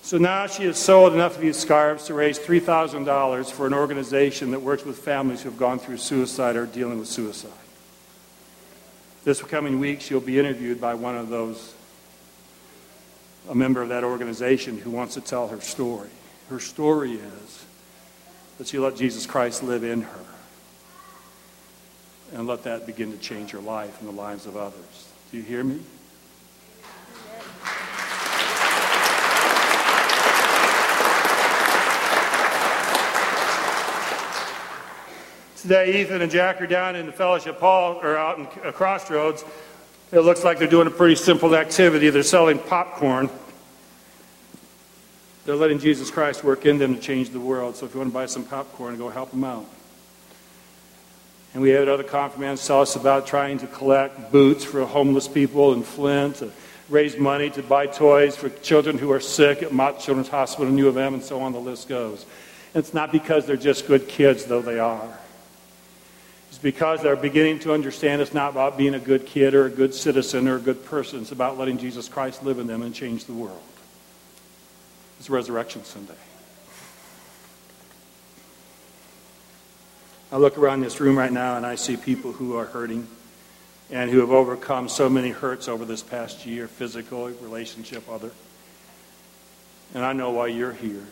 So 0.03 0.19
now 0.19 0.47
she 0.47 0.64
has 0.64 0.79
sold 0.79 1.14
enough 1.14 1.35
of 1.35 1.40
these 1.40 1.57
scarves 1.57 2.05
to 2.05 2.14
raise 2.14 2.38
$3,000 2.38 3.51
for 3.51 3.66
an 3.66 3.75
organization 3.75 4.53
that 4.53 4.61
works 4.61 4.85
with 4.85 4.99
families 4.99 5.42
who 5.42 5.51
have 5.51 5.59
gone 5.59 5.79
through 5.79 5.97
suicide 5.97 6.57
or 6.57 6.66
dealing 6.66 6.99
with 6.99 7.09
suicide. 7.09 7.51
This 9.27 9.43
coming 9.43 9.81
week, 9.81 10.03
she'll 10.03 10.21
be 10.21 10.39
interviewed 10.39 10.81
by 10.81 10.95
one 10.95 11.17
of 11.17 11.31
those, 11.31 11.75
a 13.49 13.57
member 13.57 13.83
of 13.83 13.89
that 13.89 14.05
organization 14.05 14.79
who 14.79 14.93
wants 14.93 15.15
to 15.15 15.21
tell 15.21 15.49
her 15.49 15.61
story. 15.61 16.11
Her 16.49 16.61
story 16.61 17.15
is 17.15 17.65
that 18.59 18.69
she 18.69 18.79
let 18.79 18.95
Jesus 18.95 19.27
Christ 19.27 19.65
live 19.65 19.83
in 19.83 20.03
her 20.03 20.25
and 22.35 22.47
let 22.47 22.62
that 22.62 22.87
begin 22.87 23.11
to 23.11 23.19
change 23.19 23.51
her 23.51 23.59
life 23.59 23.99
and 23.99 24.09
the 24.09 24.15
lives 24.15 24.47
of 24.47 24.57
others. 24.57 25.09
Do 25.33 25.39
you 25.39 25.43
hear 25.43 25.65
me? 25.65 25.81
Today, 35.57 36.03
Ethan 36.03 36.21
and 36.21 36.31
Jack 36.31 36.61
are 36.61 36.66
down 36.66 36.97
in 36.97 37.07
the 37.07 37.12
Fellowship 37.12 37.59
Hall, 37.59 37.99
or 38.03 38.14
out 38.14 38.38
in 38.38 38.47
uh, 38.62 38.73
Crossroads. 38.73 39.42
It 40.12 40.21
looks 40.21 40.45
like 40.45 40.59
they're 40.59 40.69
doing 40.69 40.87
a 40.87 40.90
pretty 40.90 41.14
simple 41.14 41.57
activity. 41.57 42.11
They're 42.11 42.23
selling 42.23 42.59
popcorn. 42.59 43.31
They're 45.47 45.57
letting 45.57 45.79
Jesus 45.79 46.11
Christ 46.11 46.45
work 46.45 46.66
in 46.66 46.77
them 46.77 46.95
to 46.97 47.01
change 47.01 47.31
the 47.31 47.40
world. 47.40 47.75
So 47.75 47.87
if 47.87 47.95
you 47.95 48.01
want 48.01 48.11
to 48.11 48.14
buy 48.14 48.27
some 48.27 48.45
popcorn, 48.45 48.99
go 48.99 49.09
help 49.09 49.31
them 49.31 49.45
out. 49.45 49.64
And 51.55 51.62
we 51.62 51.71
had 51.71 51.88
other 51.88 52.03
confirmands 52.03 52.66
tell 52.66 52.83
us 52.83 52.95
about 52.95 53.27
trying 53.27 53.57
to 53.61 53.66
collect 53.66 54.31
boots 54.31 54.62
for 54.62 54.85
homeless 54.85 55.27
people 55.27 55.73
in 55.73 55.83
Flint, 55.83 56.37
to 56.37 56.53
raise 56.90 57.16
money 57.16 57.49
to 57.51 57.62
buy 57.62 57.87
toys 57.87 58.37
for 58.37 58.51
children 58.51 58.99
who 58.99 59.11
are 59.11 59.21
sick 59.21 59.62
at 59.62 59.73
Mott 59.73 60.01
Children's 60.01 60.29
Hospital 60.29 60.69
in 60.69 60.77
U 60.77 60.88
of 60.88 60.99
M, 60.99 61.14
and 61.14 61.23
so 61.25 61.40
on 61.40 61.53
the 61.53 61.59
list 61.59 61.88
goes. 61.88 62.27
And 62.75 62.85
it's 62.85 62.92
not 62.92 63.11
because 63.11 63.47
they're 63.47 63.57
just 63.57 63.87
good 63.87 64.07
kids, 64.07 64.45
though 64.45 64.61
they 64.61 64.79
are. 64.79 65.19
It's 66.57 66.62
because 66.62 67.03
they're 67.03 67.16
beginning 67.16 67.59
to 67.61 67.75
understand 67.75 68.23
it's 68.23 68.33
not 68.33 68.53
about 68.53 68.79
being 68.79 68.95
a 68.95 68.99
good 68.99 69.27
kid 69.27 69.53
or 69.53 69.66
a 69.66 69.71
good 69.71 69.92
citizen 69.92 70.49
or 70.49 70.57
a 70.57 70.59
good 70.59 70.87
person. 70.87 71.21
It's 71.21 71.31
about 71.31 71.59
letting 71.59 71.77
Jesus 71.77 72.09
Christ 72.09 72.42
live 72.42 72.59
in 72.59 72.66
them 72.66 72.81
and 72.81 72.95
change 72.95 73.27
the 73.27 73.35
world. 73.35 73.61
It's 75.19 75.29
Resurrection 75.29 75.85
Sunday. 75.85 76.14
I 80.33 80.38
look 80.38 80.57
around 80.57 80.81
this 80.81 80.99
room 80.99 81.19
right 81.19 81.31
now 81.31 81.59
and 81.59 81.66
I 81.66 81.75
see 81.75 81.99
people 81.99 82.33
who 82.33 82.57
are 82.57 82.64
hurting 82.64 83.07
and 83.90 84.11
who 84.11 84.21
have 84.21 84.31
overcome 84.31 84.88
so 84.88 85.11
many 85.11 85.33
hurts 85.33 85.69
over 85.69 85.85
this 85.85 86.03
past 86.03 86.47
year 86.47 86.69
physical, 86.69 87.27
relationship, 87.27 88.09
other. 88.09 88.31
And 89.92 90.03
I 90.03 90.14
know 90.14 90.31
why 90.31 90.47
you're 90.47 90.73
here. 90.73 91.05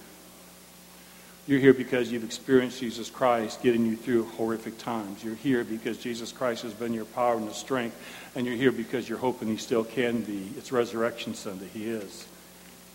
You're 1.47 1.61
here 1.61 1.75
because 1.75 2.11
you've 2.11 2.25
experienced 2.25 2.81
Jesus 2.81 3.11
Christ 3.11 3.63
getting 3.63 3.85
you 3.85 3.97
through 3.97 4.25
horrific 4.25 4.79
times. 4.79 5.23
You're 5.23 5.35
here 5.35 5.63
because 5.63 5.99
Jesus 5.99 6.33
Christ 6.33 6.63
has 6.63 6.73
been 6.73 6.95
your 6.95 7.05
power 7.05 7.37
and 7.37 7.47
the 7.47 7.53
strength. 7.53 7.97
And 8.35 8.47
you're 8.47 8.57
here 8.57 8.73
because 8.73 9.09
you're 9.09 9.19
hoping 9.19 9.49
he 9.49 9.59
still 9.59 9.85
can 9.85 10.23
be. 10.23 10.51
It's 10.57 10.73
Resurrection 10.73 11.35
Sunday. 11.35 11.69
He 11.75 11.87
is. 11.87 12.27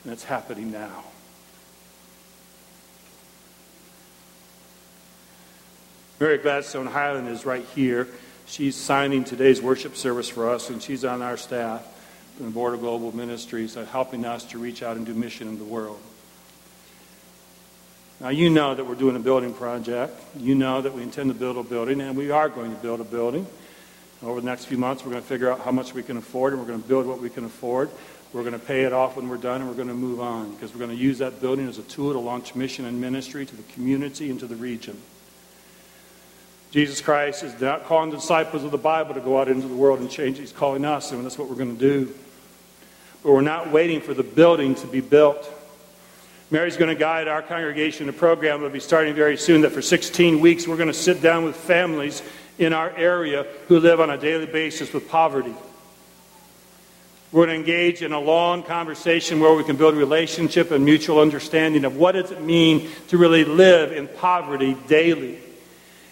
And 0.03 0.11
it's 0.11 0.23
happening 0.23 0.71
now. 0.71 1.03
Mary 6.19 6.39
Gladstone 6.39 6.87
Highland 6.87 7.29
is 7.29 7.45
right 7.45 7.65
here. 7.75 8.07
She's 8.47 8.75
signing 8.75 9.23
today's 9.23 9.61
worship 9.61 9.95
service 9.95 10.27
for 10.27 10.49
us, 10.49 10.71
and 10.71 10.81
she's 10.81 11.05
on 11.05 11.21
our 11.21 11.37
staff 11.37 11.87
in 12.39 12.45
the 12.45 12.51
Board 12.51 12.73
of 12.73 12.79
Global 12.79 13.15
Ministries, 13.15 13.77
uh, 13.77 13.85
helping 13.85 14.25
us 14.25 14.43
to 14.45 14.57
reach 14.57 14.81
out 14.81 14.97
and 14.97 15.05
do 15.05 15.13
mission 15.13 15.47
in 15.47 15.59
the 15.59 15.63
world. 15.63 15.99
Now, 18.21 18.29
you 18.29 18.49
know 18.49 18.75
that 18.75 18.85
we're 18.85 18.95
doing 18.95 19.15
a 19.15 19.19
building 19.19 19.53
project. 19.53 20.13
You 20.37 20.53
know 20.53 20.81
that 20.81 20.93
we 20.93 21.03
intend 21.03 21.29
to 21.29 21.33
build 21.33 21.55
a 21.55 21.63
building, 21.63 22.01
and 22.01 22.17
we 22.17 22.31
are 22.31 22.49
going 22.49 22.75
to 22.75 22.81
build 22.81 22.99
a 22.99 23.05
building. 23.05 23.47
Over 24.21 24.41
the 24.41 24.45
next 24.45 24.65
few 24.65 24.77
months, 24.77 25.05
we're 25.05 25.11
going 25.11 25.23
to 25.23 25.27
figure 25.27 25.49
out 25.49 25.61
how 25.61 25.71
much 25.71 25.93
we 25.93 26.03
can 26.03 26.17
afford, 26.17 26.51
and 26.51 26.61
we're 26.61 26.67
going 26.67 26.81
to 26.81 26.87
build 26.87 27.05
what 27.05 27.21
we 27.21 27.29
can 27.29 27.45
afford. 27.45 27.89
We're 28.33 28.41
going 28.41 28.53
to 28.53 28.59
pay 28.59 28.83
it 28.83 28.91
off 28.91 29.15
when 29.15 29.29
we're 29.29 29.37
done, 29.37 29.61
and 29.61 29.69
we're 29.69 29.75
going 29.75 29.87
to 29.87 29.93
move 29.93 30.19
on 30.19 30.51
because 30.51 30.73
we're 30.73 30.79
going 30.79 30.91
to 30.91 31.01
use 31.01 31.19
that 31.19 31.39
building 31.39 31.69
as 31.69 31.77
a 31.77 31.83
tool 31.83 32.11
to 32.11 32.19
launch 32.19 32.55
mission 32.55 32.83
and 32.83 32.99
ministry 32.99 33.45
to 33.45 33.55
the 33.55 33.63
community 33.73 34.29
and 34.29 34.37
to 34.41 34.47
the 34.47 34.55
region. 34.57 35.01
Jesus 36.71 36.99
Christ 36.99 37.41
is 37.43 37.59
not 37.61 37.85
calling 37.85 38.09
the 38.09 38.17
disciples 38.17 38.65
of 38.65 38.71
the 38.71 38.77
Bible 38.77 39.13
to 39.13 39.21
go 39.21 39.39
out 39.39 39.47
into 39.47 39.67
the 39.67 39.73
world 39.73 40.01
and 40.01 40.11
change. 40.11 40.37
He's 40.37 40.51
calling 40.51 40.83
us, 40.83 41.13
and 41.13 41.23
that's 41.23 41.37
what 41.37 41.49
we're 41.49 41.55
going 41.55 41.77
to 41.77 41.79
do. 41.79 42.13
But 43.23 43.31
we're 43.31 43.41
not 43.41 43.71
waiting 43.71 44.01
for 44.01 44.13
the 44.13 44.23
building 44.23 44.75
to 44.75 44.87
be 44.87 44.99
built. 44.99 45.49
Mary's 46.51 46.77
going 46.77 46.89
to 46.89 46.99
guide 46.99 47.27
our 47.27 47.43
congregation 47.43 48.03
in 48.03 48.09
a 48.09 48.17
program 48.17 48.59
that 48.59 48.65
will 48.65 48.73
be 48.73 48.79
starting 48.79 49.13
very 49.13 49.37
soon 49.37 49.61
that 49.61 49.71
for 49.71 49.83
16 49.83 50.39
weeks 50.39 50.67
we're 50.67 50.77
going 50.77 50.87
to 50.87 50.93
sit 50.93 51.21
down 51.21 51.43
with 51.43 51.55
families 51.55 52.23
in 52.57 52.73
our 52.73 52.89
area 52.97 53.45
who 53.67 53.79
live 53.79 53.99
on 53.99 54.09
a 54.09 54.17
daily 54.17 54.47
basis 54.47 54.91
with 54.91 55.07
poverty. 55.07 55.53
We're 57.31 57.45
going 57.45 57.63
to 57.63 57.71
engage 57.71 58.01
in 58.01 58.11
a 58.11 58.19
long 58.19 58.63
conversation 58.63 59.39
where 59.39 59.53
we 59.53 59.63
can 59.63 59.75
build 59.75 59.93
relationship 59.93 60.71
and 60.71 60.83
mutual 60.83 61.19
understanding 61.19 61.85
of 61.85 61.95
what 61.95 62.13
does 62.13 62.31
it 62.31 62.41
mean 62.41 62.89
to 63.09 63.19
really 63.19 63.45
live 63.45 63.91
in 63.91 64.07
poverty 64.07 64.75
daily. 64.87 65.37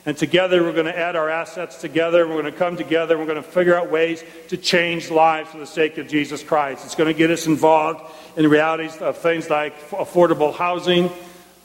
And 0.08 0.17
together 0.17 0.63
we're 0.63 0.72
going 0.72 0.86
to 0.86 0.98
add 0.98 1.17
our 1.17 1.30
assets 1.30 1.82
together. 1.82 2.26
We're 2.26 2.41
going 2.41 2.46
to 2.46 2.58
come 2.58 2.78
together. 2.78 3.17
We're 3.17 3.26
going 3.26 3.36
to 3.36 3.43
figure 3.43 3.76
out 3.76 3.91
ways 3.91 4.24
to 4.48 4.56
change 4.56 5.12
lives 5.12 5.50
for 5.50 5.58
the 5.58 5.67
sake 5.67 5.98
of 5.98 6.08
Jesus 6.08 6.41
Christ. 6.41 6.86
It's 6.86 6.96
going 6.96 7.13
to 7.13 7.17
get 7.17 7.30
us 7.30 7.46
involved 7.46 8.10
in 8.38 8.50
realities 8.50 8.96
of 9.02 9.17
things 9.17 9.50
like 9.50 9.78
affordable 9.89 10.56
housing, 10.56 11.10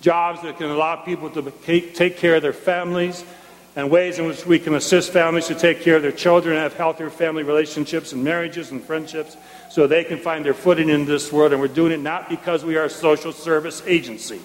jobs 0.00 0.42
that 0.42 0.58
can 0.58 0.70
allow 0.70 0.96
people 0.96 1.30
to 1.30 1.52
take 1.62 2.16
care 2.16 2.34
of 2.34 2.42
their 2.42 2.52
families, 2.52 3.24
and 3.76 3.88
ways 3.88 4.18
in 4.18 4.26
which 4.26 4.44
we 4.44 4.58
can 4.58 4.74
assist 4.74 5.12
families 5.12 5.46
to 5.46 5.54
take 5.54 5.80
care 5.80 5.94
of 5.94 6.02
their 6.02 6.10
children 6.10 6.56
and 6.56 6.64
have 6.64 6.74
healthier 6.74 7.10
family 7.10 7.44
relationships 7.44 8.12
and 8.12 8.24
marriages 8.24 8.72
and 8.72 8.82
friendships 8.82 9.36
so 9.70 9.86
they 9.86 10.02
can 10.02 10.18
find 10.18 10.44
their 10.44 10.52
footing 10.52 10.88
in 10.88 11.04
this 11.04 11.30
world. 11.30 11.52
And 11.52 11.60
we're 11.60 11.68
doing 11.68 11.92
it 11.92 12.00
not 12.00 12.28
because 12.28 12.64
we 12.64 12.76
are 12.76 12.86
a 12.86 12.90
social 12.90 13.30
service 13.30 13.84
agency. 13.86 14.40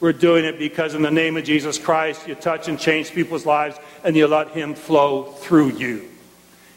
We're 0.00 0.14
doing 0.14 0.46
it 0.46 0.58
because 0.58 0.94
in 0.94 1.02
the 1.02 1.10
name 1.10 1.36
of 1.36 1.44
Jesus 1.44 1.78
Christ, 1.78 2.26
you 2.26 2.34
touch 2.34 2.68
and 2.68 2.78
change 2.78 3.12
people's 3.12 3.44
lives 3.44 3.76
and 4.02 4.16
you 4.16 4.26
let 4.26 4.48
Him 4.48 4.74
flow 4.74 5.24
through 5.24 5.72
you. 5.72 6.08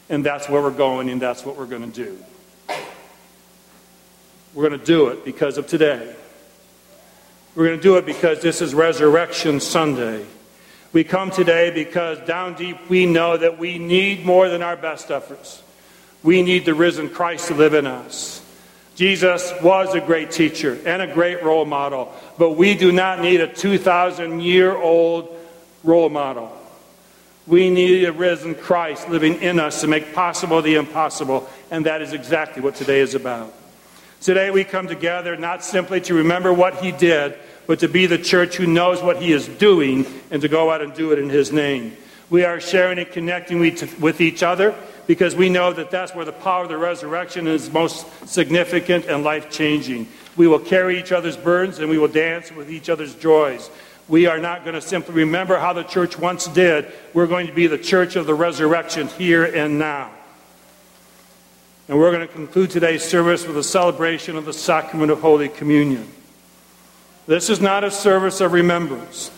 And 0.10 0.26
that's 0.26 0.50
where 0.50 0.62
we're 0.62 0.72
going 0.72 1.10
and 1.10 1.22
that's 1.22 1.46
what 1.46 1.56
we're 1.56 1.66
going 1.66 1.90
to 1.90 2.06
do. 2.06 2.76
We're 4.54 4.68
going 4.68 4.80
to 4.80 4.86
do 4.86 5.08
it 5.08 5.24
because 5.24 5.58
of 5.58 5.68
today. 5.68 6.16
We're 7.56 7.68
going 7.68 7.78
to 7.78 7.84
do 7.84 7.98
it 7.98 8.06
because 8.06 8.42
this 8.42 8.62
is 8.62 8.74
Resurrection 8.74 9.62
Sunday. 9.62 10.26
We 10.92 11.04
come 11.04 11.32
today 11.32 11.72
because 11.72 12.20
down 12.28 12.56
deep 12.56 12.90
we 12.90 13.06
know 13.06 13.38
that 13.38 13.58
we 13.58 13.80
need 13.80 14.26
more 14.26 14.50
than 14.50 14.62
our 14.62 14.76
best 14.76 15.10
efforts. 15.10 15.64
We 16.22 16.44
need 16.44 16.66
the 16.66 16.74
risen 16.74 17.10
Christ 17.10 17.48
to 17.48 17.56
live 17.56 17.74
in 17.74 17.88
us. 17.88 18.43
Jesus 18.96 19.52
was 19.62 19.96
a 19.96 20.02
great 20.02 20.30
teacher 20.30 20.80
and 20.86 21.02
a 21.02 21.12
great 21.12 21.42
role 21.42 21.66
model, 21.66 22.14
but 22.38 22.52
we 22.52 22.76
do 22.76 22.92
not 22.92 23.22
need 23.22 23.42
a 23.42 23.48
2,000 23.48 24.40
year 24.40 24.76
old 24.76 25.36
role 25.84 26.10
model. 26.10 26.52
We 27.48 27.70
need 27.70 28.06
a 28.06 28.12
risen 28.12 28.56
Christ 28.56 29.10
living 29.10 29.42
in 29.42 29.60
us 29.60 29.82
to 29.82 29.88
make 29.88 30.14
possible 30.14 30.62
the 30.62 30.76
impossible, 30.76 31.50
and 31.72 31.86
that 31.88 32.02
is 32.02 32.14
exactly 32.14 32.62
what 32.62 32.76
today 32.76 33.00
is 33.00 33.16
about. 33.16 33.54
Today 34.22 34.52
we 34.52 34.64
come 34.64 34.88
together 34.88 35.36
not 35.36 35.64
simply 35.64 36.00
to 36.02 36.14
remember 36.14 36.54
what 36.54 36.76
he 36.76 36.92
did, 36.92 37.36
but 37.66 37.80
to 37.80 37.90
be 37.90 38.06
the 38.06 38.18
church 38.18 38.56
who 38.56 38.68
knows 38.68 39.02
what 39.02 39.22
he 39.22 39.34
is 39.34 39.48
doing 39.48 40.06
and 40.32 40.42
to 40.42 40.48
go 40.48 40.72
out 40.72 40.82
and 40.82 40.94
do 40.94 41.12
it 41.12 41.20
in 41.20 41.30
his 41.30 41.52
name. 41.52 41.98
We 42.30 42.46
are 42.46 42.62
sharing 42.62 43.00
and 43.00 43.10
connecting 43.10 43.60
with 43.60 44.22
each 44.22 44.44
other 44.44 44.76
because 45.08 45.36
we 45.36 45.50
know 45.50 45.74
that 45.74 45.92
that's 45.92 46.16
where 46.16 46.26
the 46.26 46.32
power 46.32 46.63
of 46.63 46.70
the 46.70 46.78
resurrection 46.78 47.48
is 47.48 47.72
most 47.72 48.06
significant 48.28 49.06
and 49.06 49.24
life 49.24 49.50
changing. 49.50 50.08
We 50.36 50.48
will 50.48 50.60
carry 50.60 51.00
each 51.00 51.12
other's 51.12 51.38
burdens 51.38 51.80
and 51.80 51.89
we 51.89 51.98
will 51.98 52.08
dance 52.08 52.52
with 52.52 52.72
each 52.72 52.89
other's 52.89 53.16
joys. 53.16 53.70
We 54.08 54.26
are 54.26 54.39
not 54.39 54.63
going 54.63 54.76
to 54.76 54.82
simply 54.82 55.16
remember 55.16 55.58
how 55.58 55.74
the 55.74 55.84
church 55.84 56.18
once 56.18 56.48
did. 56.48 56.92
We're 57.13 57.28
going 57.28 57.48
to 57.48 57.54
be 57.54 57.68
the 57.68 57.78
church 57.78 58.16
of 58.16 58.26
the 58.26 58.34
resurrection 58.34 59.08
here 59.08 59.46
and 59.46 59.80
now. 59.80 60.12
And 61.88 62.00
we're 62.00 62.12
going 62.12 62.26
to 62.28 62.34
conclude 62.34 62.72
today's 62.72 63.04
service 63.04 63.46
with 63.46 63.58
a 63.58 63.63
celebration 63.63 64.38
of 64.38 64.46
the 64.46 64.54
sacrament 64.54 65.12
of 65.12 65.20
Holy 65.20 65.50
Communion. 65.50 66.08
This 67.28 67.50
is 67.50 67.62
not 67.62 67.84
a 67.84 67.92
service 67.92 68.42
of 68.42 68.54
remembrance. 68.54 69.32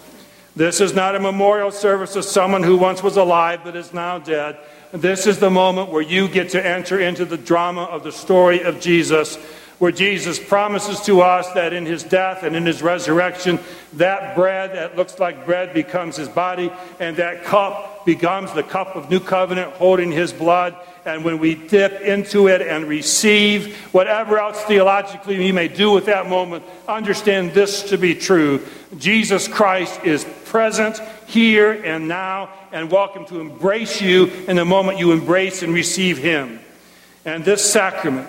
This 0.56 0.80
is 0.80 0.93
not 0.93 1.15
a 1.15 1.19
memorial 1.19 1.71
service 1.71 2.15
of 2.15 2.23
someone 2.23 2.63
who 2.63 2.78
once 2.78 3.04
was 3.04 3.17
alive 3.17 3.62
but 3.63 3.75
is 3.75 3.93
now 3.93 4.19
dead. 4.19 4.58
This 4.91 5.28
is 5.28 5.39
the 5.39 5.50
moment 5.50 5.89
where 5.89 6.02
you 6.02 6.28
get 6.28 6.50
to 6.50 6.65
enter 6.65 7.00
into 7.00 7.26
the 7.26 7.38
drama 7.38 7.84
of 7.84 8.04
the 8.04 8.12
story 8.12 8.62
of 8.62 8.80
Jesus, 8.80 9.38
where 9.79 9.91
Jesus 9.91 10.39
promises 10.39 11.01
to 11.01 11.21
us 11.21 11.51
that 11.53 11.73
in 11.73 11.85
his 11.85 12.03
death 12.03 12.43
and 12.43 12.55
in 12.55 12.65
his 12.65 12.81
resurrection, 12.81 13.59
that 13.93 14.35
bread 14.35 14.73
that 14.73 14.95
looks 14.95 15.19
like 15.19 15.45
bread 15.45 15.73
becomes 15.73 16.15
his 16.15 16.29
body, 16.29 16.71
and 16.99 17.17
that 17.17 17.43
cup 17.43 18.05
becomes 18.05 18.53
the 18.53 18.63
cup 18.63 18.95
of 18.95 19.09
new 19.09 19.19
covenant 19.19 19.73
holding 19.73 20.11
his 20.11 20.31
blood. 20.31 20.75
And 21.05 21.25
when 21.25 21.39
we 21.39 21.55
dip 21.55 22.01
into 22.01 22.47
it 22.47 22.61
and 22.61 22.85
receive 22.85 23.75
whatever 23.91 24.39
else 24.39 24.61
theologically 24.63 25.38
we 25.38 25.51
may 25.51 25.67
do 25.67 25.91
with 25.91 26.05
that 26.05 26.29
moment, 26.29 26.63
understand 26.88 27.53
this 27.53 27.83
to 27.89 27.97
be 27.97 28.15
true. 28.15 28.65
Jesus 28.97 29.47
Christ 29.47 30.03
is 30.03 30.25
present 30.45 30.99
here 31.27 31.71
and 31.71 32.07
now 32.07 32.49
and 32.71 32.89
welcome 32.89 33.25
to 33.25 33.39
embrace 33.39 34.01
you 34.01 34.27
in 34.47 34.55
the 34.55 34.65
moment 34.65 34.99
you 34.99 35.11
embrace 35.11 35.63
and 35.63 35.73
receive 35.73 36.17
him. 36.17 36.59
And 37.25 37.43
this 37.43 37.69
sacrament 37.71 38.27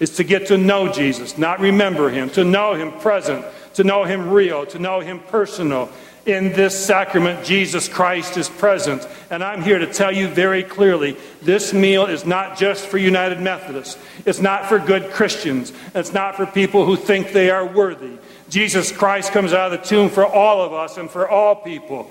is 0.00 0.16
to 0.16 0.24
get 0.24 0.46
to 0.48 0.56
know 0.58 0.92
Jesus, 0.92 1.38
not 1.38 1.60
remember 1.60 2.10
him, 2.10 2.30
to 2.30 2.44
know 2.44 2.74
him 2.74 2.92
present, 3.00 3.44
to 3.74 3.84
know 3.84 4.04
him 4.04 4.30
real, 4.30 4.66
to 4.66 4.78
know 4.78 5.00
him 5.00 5.20
personal. 5.20 5.90
In 6.26 6.52
this 6.52 6.78
sacrament, 6.78 7.44
Jesus 7.44 7.88
Christ 7.88 8.36
is 8.36 8.50
present. 8.50 9.08
And 9.30 9.42
I'm 9.42 9.62
here 9.62 9.78
to 9.78 9.90
tell 9.90 10.12
you 10.12 10.28
very 10.28 10.62
clearly 10.62 11.16
this 11.40 11.72
meal 11.72 12.04
is 12.04 12.26
not 12.26 12.58
just 12.58 12.86
for 12.86 12.98
United 12.98 13.40
Methodists. 13.40 13.96
It's 14.26 14.40
not 14.40 14.66
for 14.66 14.78
good 14.78 15.10
Christians. 15.10 15.72
It's 15.94 16.12
not 16.12 16.36
for 16.36 16.44
people 16.44 16.84
who 16.84 16.96
think 16.96 17.32
they 17.32 17.48
are 17.48 17.64
worthy. 17.64 18.18
Jesus 18.50 18.92
Christ 18.92 19.32
comes 19.32 19.54
out 19.54 19.72
of 19.72 19.80
the 19.80 19.86
tomb 19.86 20.10
for 20.10 20.26
all 20.26 20.60
of 20.60 20.74
us 20.74 20.98
and 20.98 21.08
for 21.08 21.26
all 21.28 21.54
people. 21.54 22.10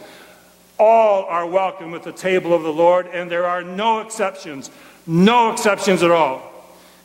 All 0.79 1.25
are 1.25 1.45
welcome 1.45 1.93
at 1.93 2.03
the 2.03 2.11
table 2.11 2.53
of 2.53 2.63
the 2.63 2.73
Lord, 2.73 3.07
and 3.07 3.29
there 3.29 3.45
are 3.45 3.63
no 3.63 3.99
exceptions. 3.99 4.71
No 5.05 5.51
exceptions 5.51 6.01
at 6.01 6.11
all. 6.11 6.56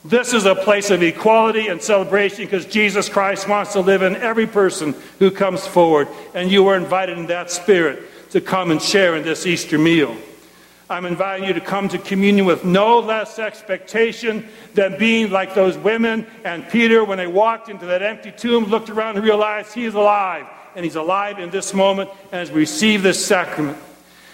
This 0.05 0.33
is 0.33 0.45
a 0.45 0.53
place 0.53 0.89
of 0.89 1.01
equality 1.01 1.67
and 1.67 1.81
celebration 1.81 2.43
because 2.43 2.65
Jesus 2.65 3.07
Christ 3.07 3.47
wants 3.47 3.71
to 3.73 3.79
live 3.79 4.01
in 4.01 4.17
every 4.17 4.45
person 4.45 4.95
who 5.19 5.31
comes 5.31 5.65
forward. 5.65 6.09
And 6.33 6.51
you 6.51 6.67
are 6.67 6.75
invited 6.75 7.17
in 7.17 7.27
that 7.27 7.49
spirit 7.49 8.31
to 8.31 8.41
come 8.41 8.71
and 8.71 8.81
share 8.81 9.15
in 9.15 9.23
this 9.23 9.45
Easter 9.45 9.77
meal. 9.77 10.17
I'm 10.89 11.05
inviting 11.05 11.47
you 11.47 11.53
to 11.53 11.61
come 11.61 11.87
to 11.89 11.97
communion 11.97 12.45
with 12.45 12.65
no 12.65 12.99
less 12.99 13.39
expectation 13.39 14.49
than 14.73 14.99
being 14.99 15.31
like 15.31 15.55
those 15.55 15.77
women 15.77 16.27
and 16.43 16.67
Peter 16.67 17.05
when 17.05 17.17
they 17.17 17.27
walked 17.27 17.69
into 17.69 17.85
that 17.85 18.01
empty 18.01 18.31
tomb, 18.31 18.65
looked 18.65 18.89
around 18.89 19.15
and 19.15 19.23
realized 19.23 19.73
he 19.73 19.85
is 19.85 19.93
alive. 19.93 20.45
And 20.75 20.83
he's 20.83 20.95
alive 20.95 21.39
in 21.39 21.49
this 21.49 21.73
moment 21.73 22.09
as 22.31 22.51
we 22.51 22.61
receive 22.61 23.03
this 23.03 23.25
sacrament. 23.25 23.77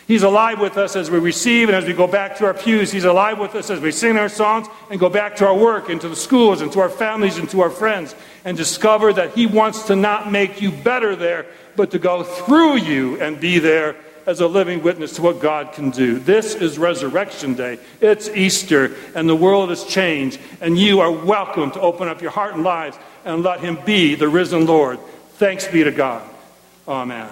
He's 0.10 0.24
alive 0.24 0.60
with 0.60 0.76
us 0.76 0.96
as 0.96 1.12
we 1.12 1.20
receive 1.20 1.70
and 1.70 1.76
as 1.76 1.86
we 1.86 1.94
go 1.94 2.08
back 2.08 2.38
to 2.38 2.48
our 2.48 2.54
pews. 2.56 2.92
He's 2.92 3.04
alive 3.04 3.38
with 3.38 3.54
us 3.54 3.70
as 3.70 3.80
we 3.80 3.92
sing 3.92 4.18
our 4.18 4.28
songs 4.28 4.66
and 4.90 5.00
go 5.00 5.08
back 5.08 5.36
to 5.36 5.46
our 5.46 5.56
work 5.56 5.90
and 5.90 6.02
to 6.02 6.10
the 6.10 6.16
schools 6.16 6.62
and 6.62 6.72
to 6.72 6.80
our 6.80 6.90
families 6.90 7.38
and 7.38 7.48
to 7.52 7.62
our 7.62 7.70
friends 7.70 8.16
and 8.44 8.58
discover 8.58 9.14
that 9.14 9.36
He 9.36 9.46
wants 9.46 9.84
to 9.84 9.96
not 9.96 10.32
make 10.32 10.64
you 10.64 10.72
better 10.72 11.16
there, 11.16 11.46
but 11.76 11.92
to 11.92 12.00
go 12.00 12.24
through 12.24 12.78
you 12.78 13.22
and 13.22 13.40
be 13.40 13.60
there 13.60 13.96
as 14.26 14.40
a 14.40 14.48
living 14.48 14.82
witness 14.82 15.14
to 15.18 15.22
what 15.22 15.40
God 15.40 15.74
can 15.74 15.92
do. 15.92 16.18
This 16.18 16.56
is 16.56 16.80
Resurrection 16.80 17.54
Day. 17.54 17.78
It's 18.02 18.30
Easter, 18.30 18.96
and 19.14 19.30
the 19.30 19.36
world 19.36 19.70
has 19.70 19.84
changed, 19.84 20.40
and 20.60 20.76
you 20.76 21.02
are 21.02 21.12
welcome 21.12 21.70
to 21.70 21.82
open 21.82 22.08
up 22.08 22.20
your 22.20 22.32
heart 22.32 22.56
and 22.56 22.64
lives 22.64 22.98
and 23.26 23.44
let 23.44 23.60
Him 23.60 23.78
be 23.86 24.16
the 24.16 24.28
risen 24.28 24.66
Lord. 24.66 24.98
Thanks 25.34 25.68
be 25.68 25.84
to 25.84 25.92
God. 25.92 26.28
Amen. 26.88 27.30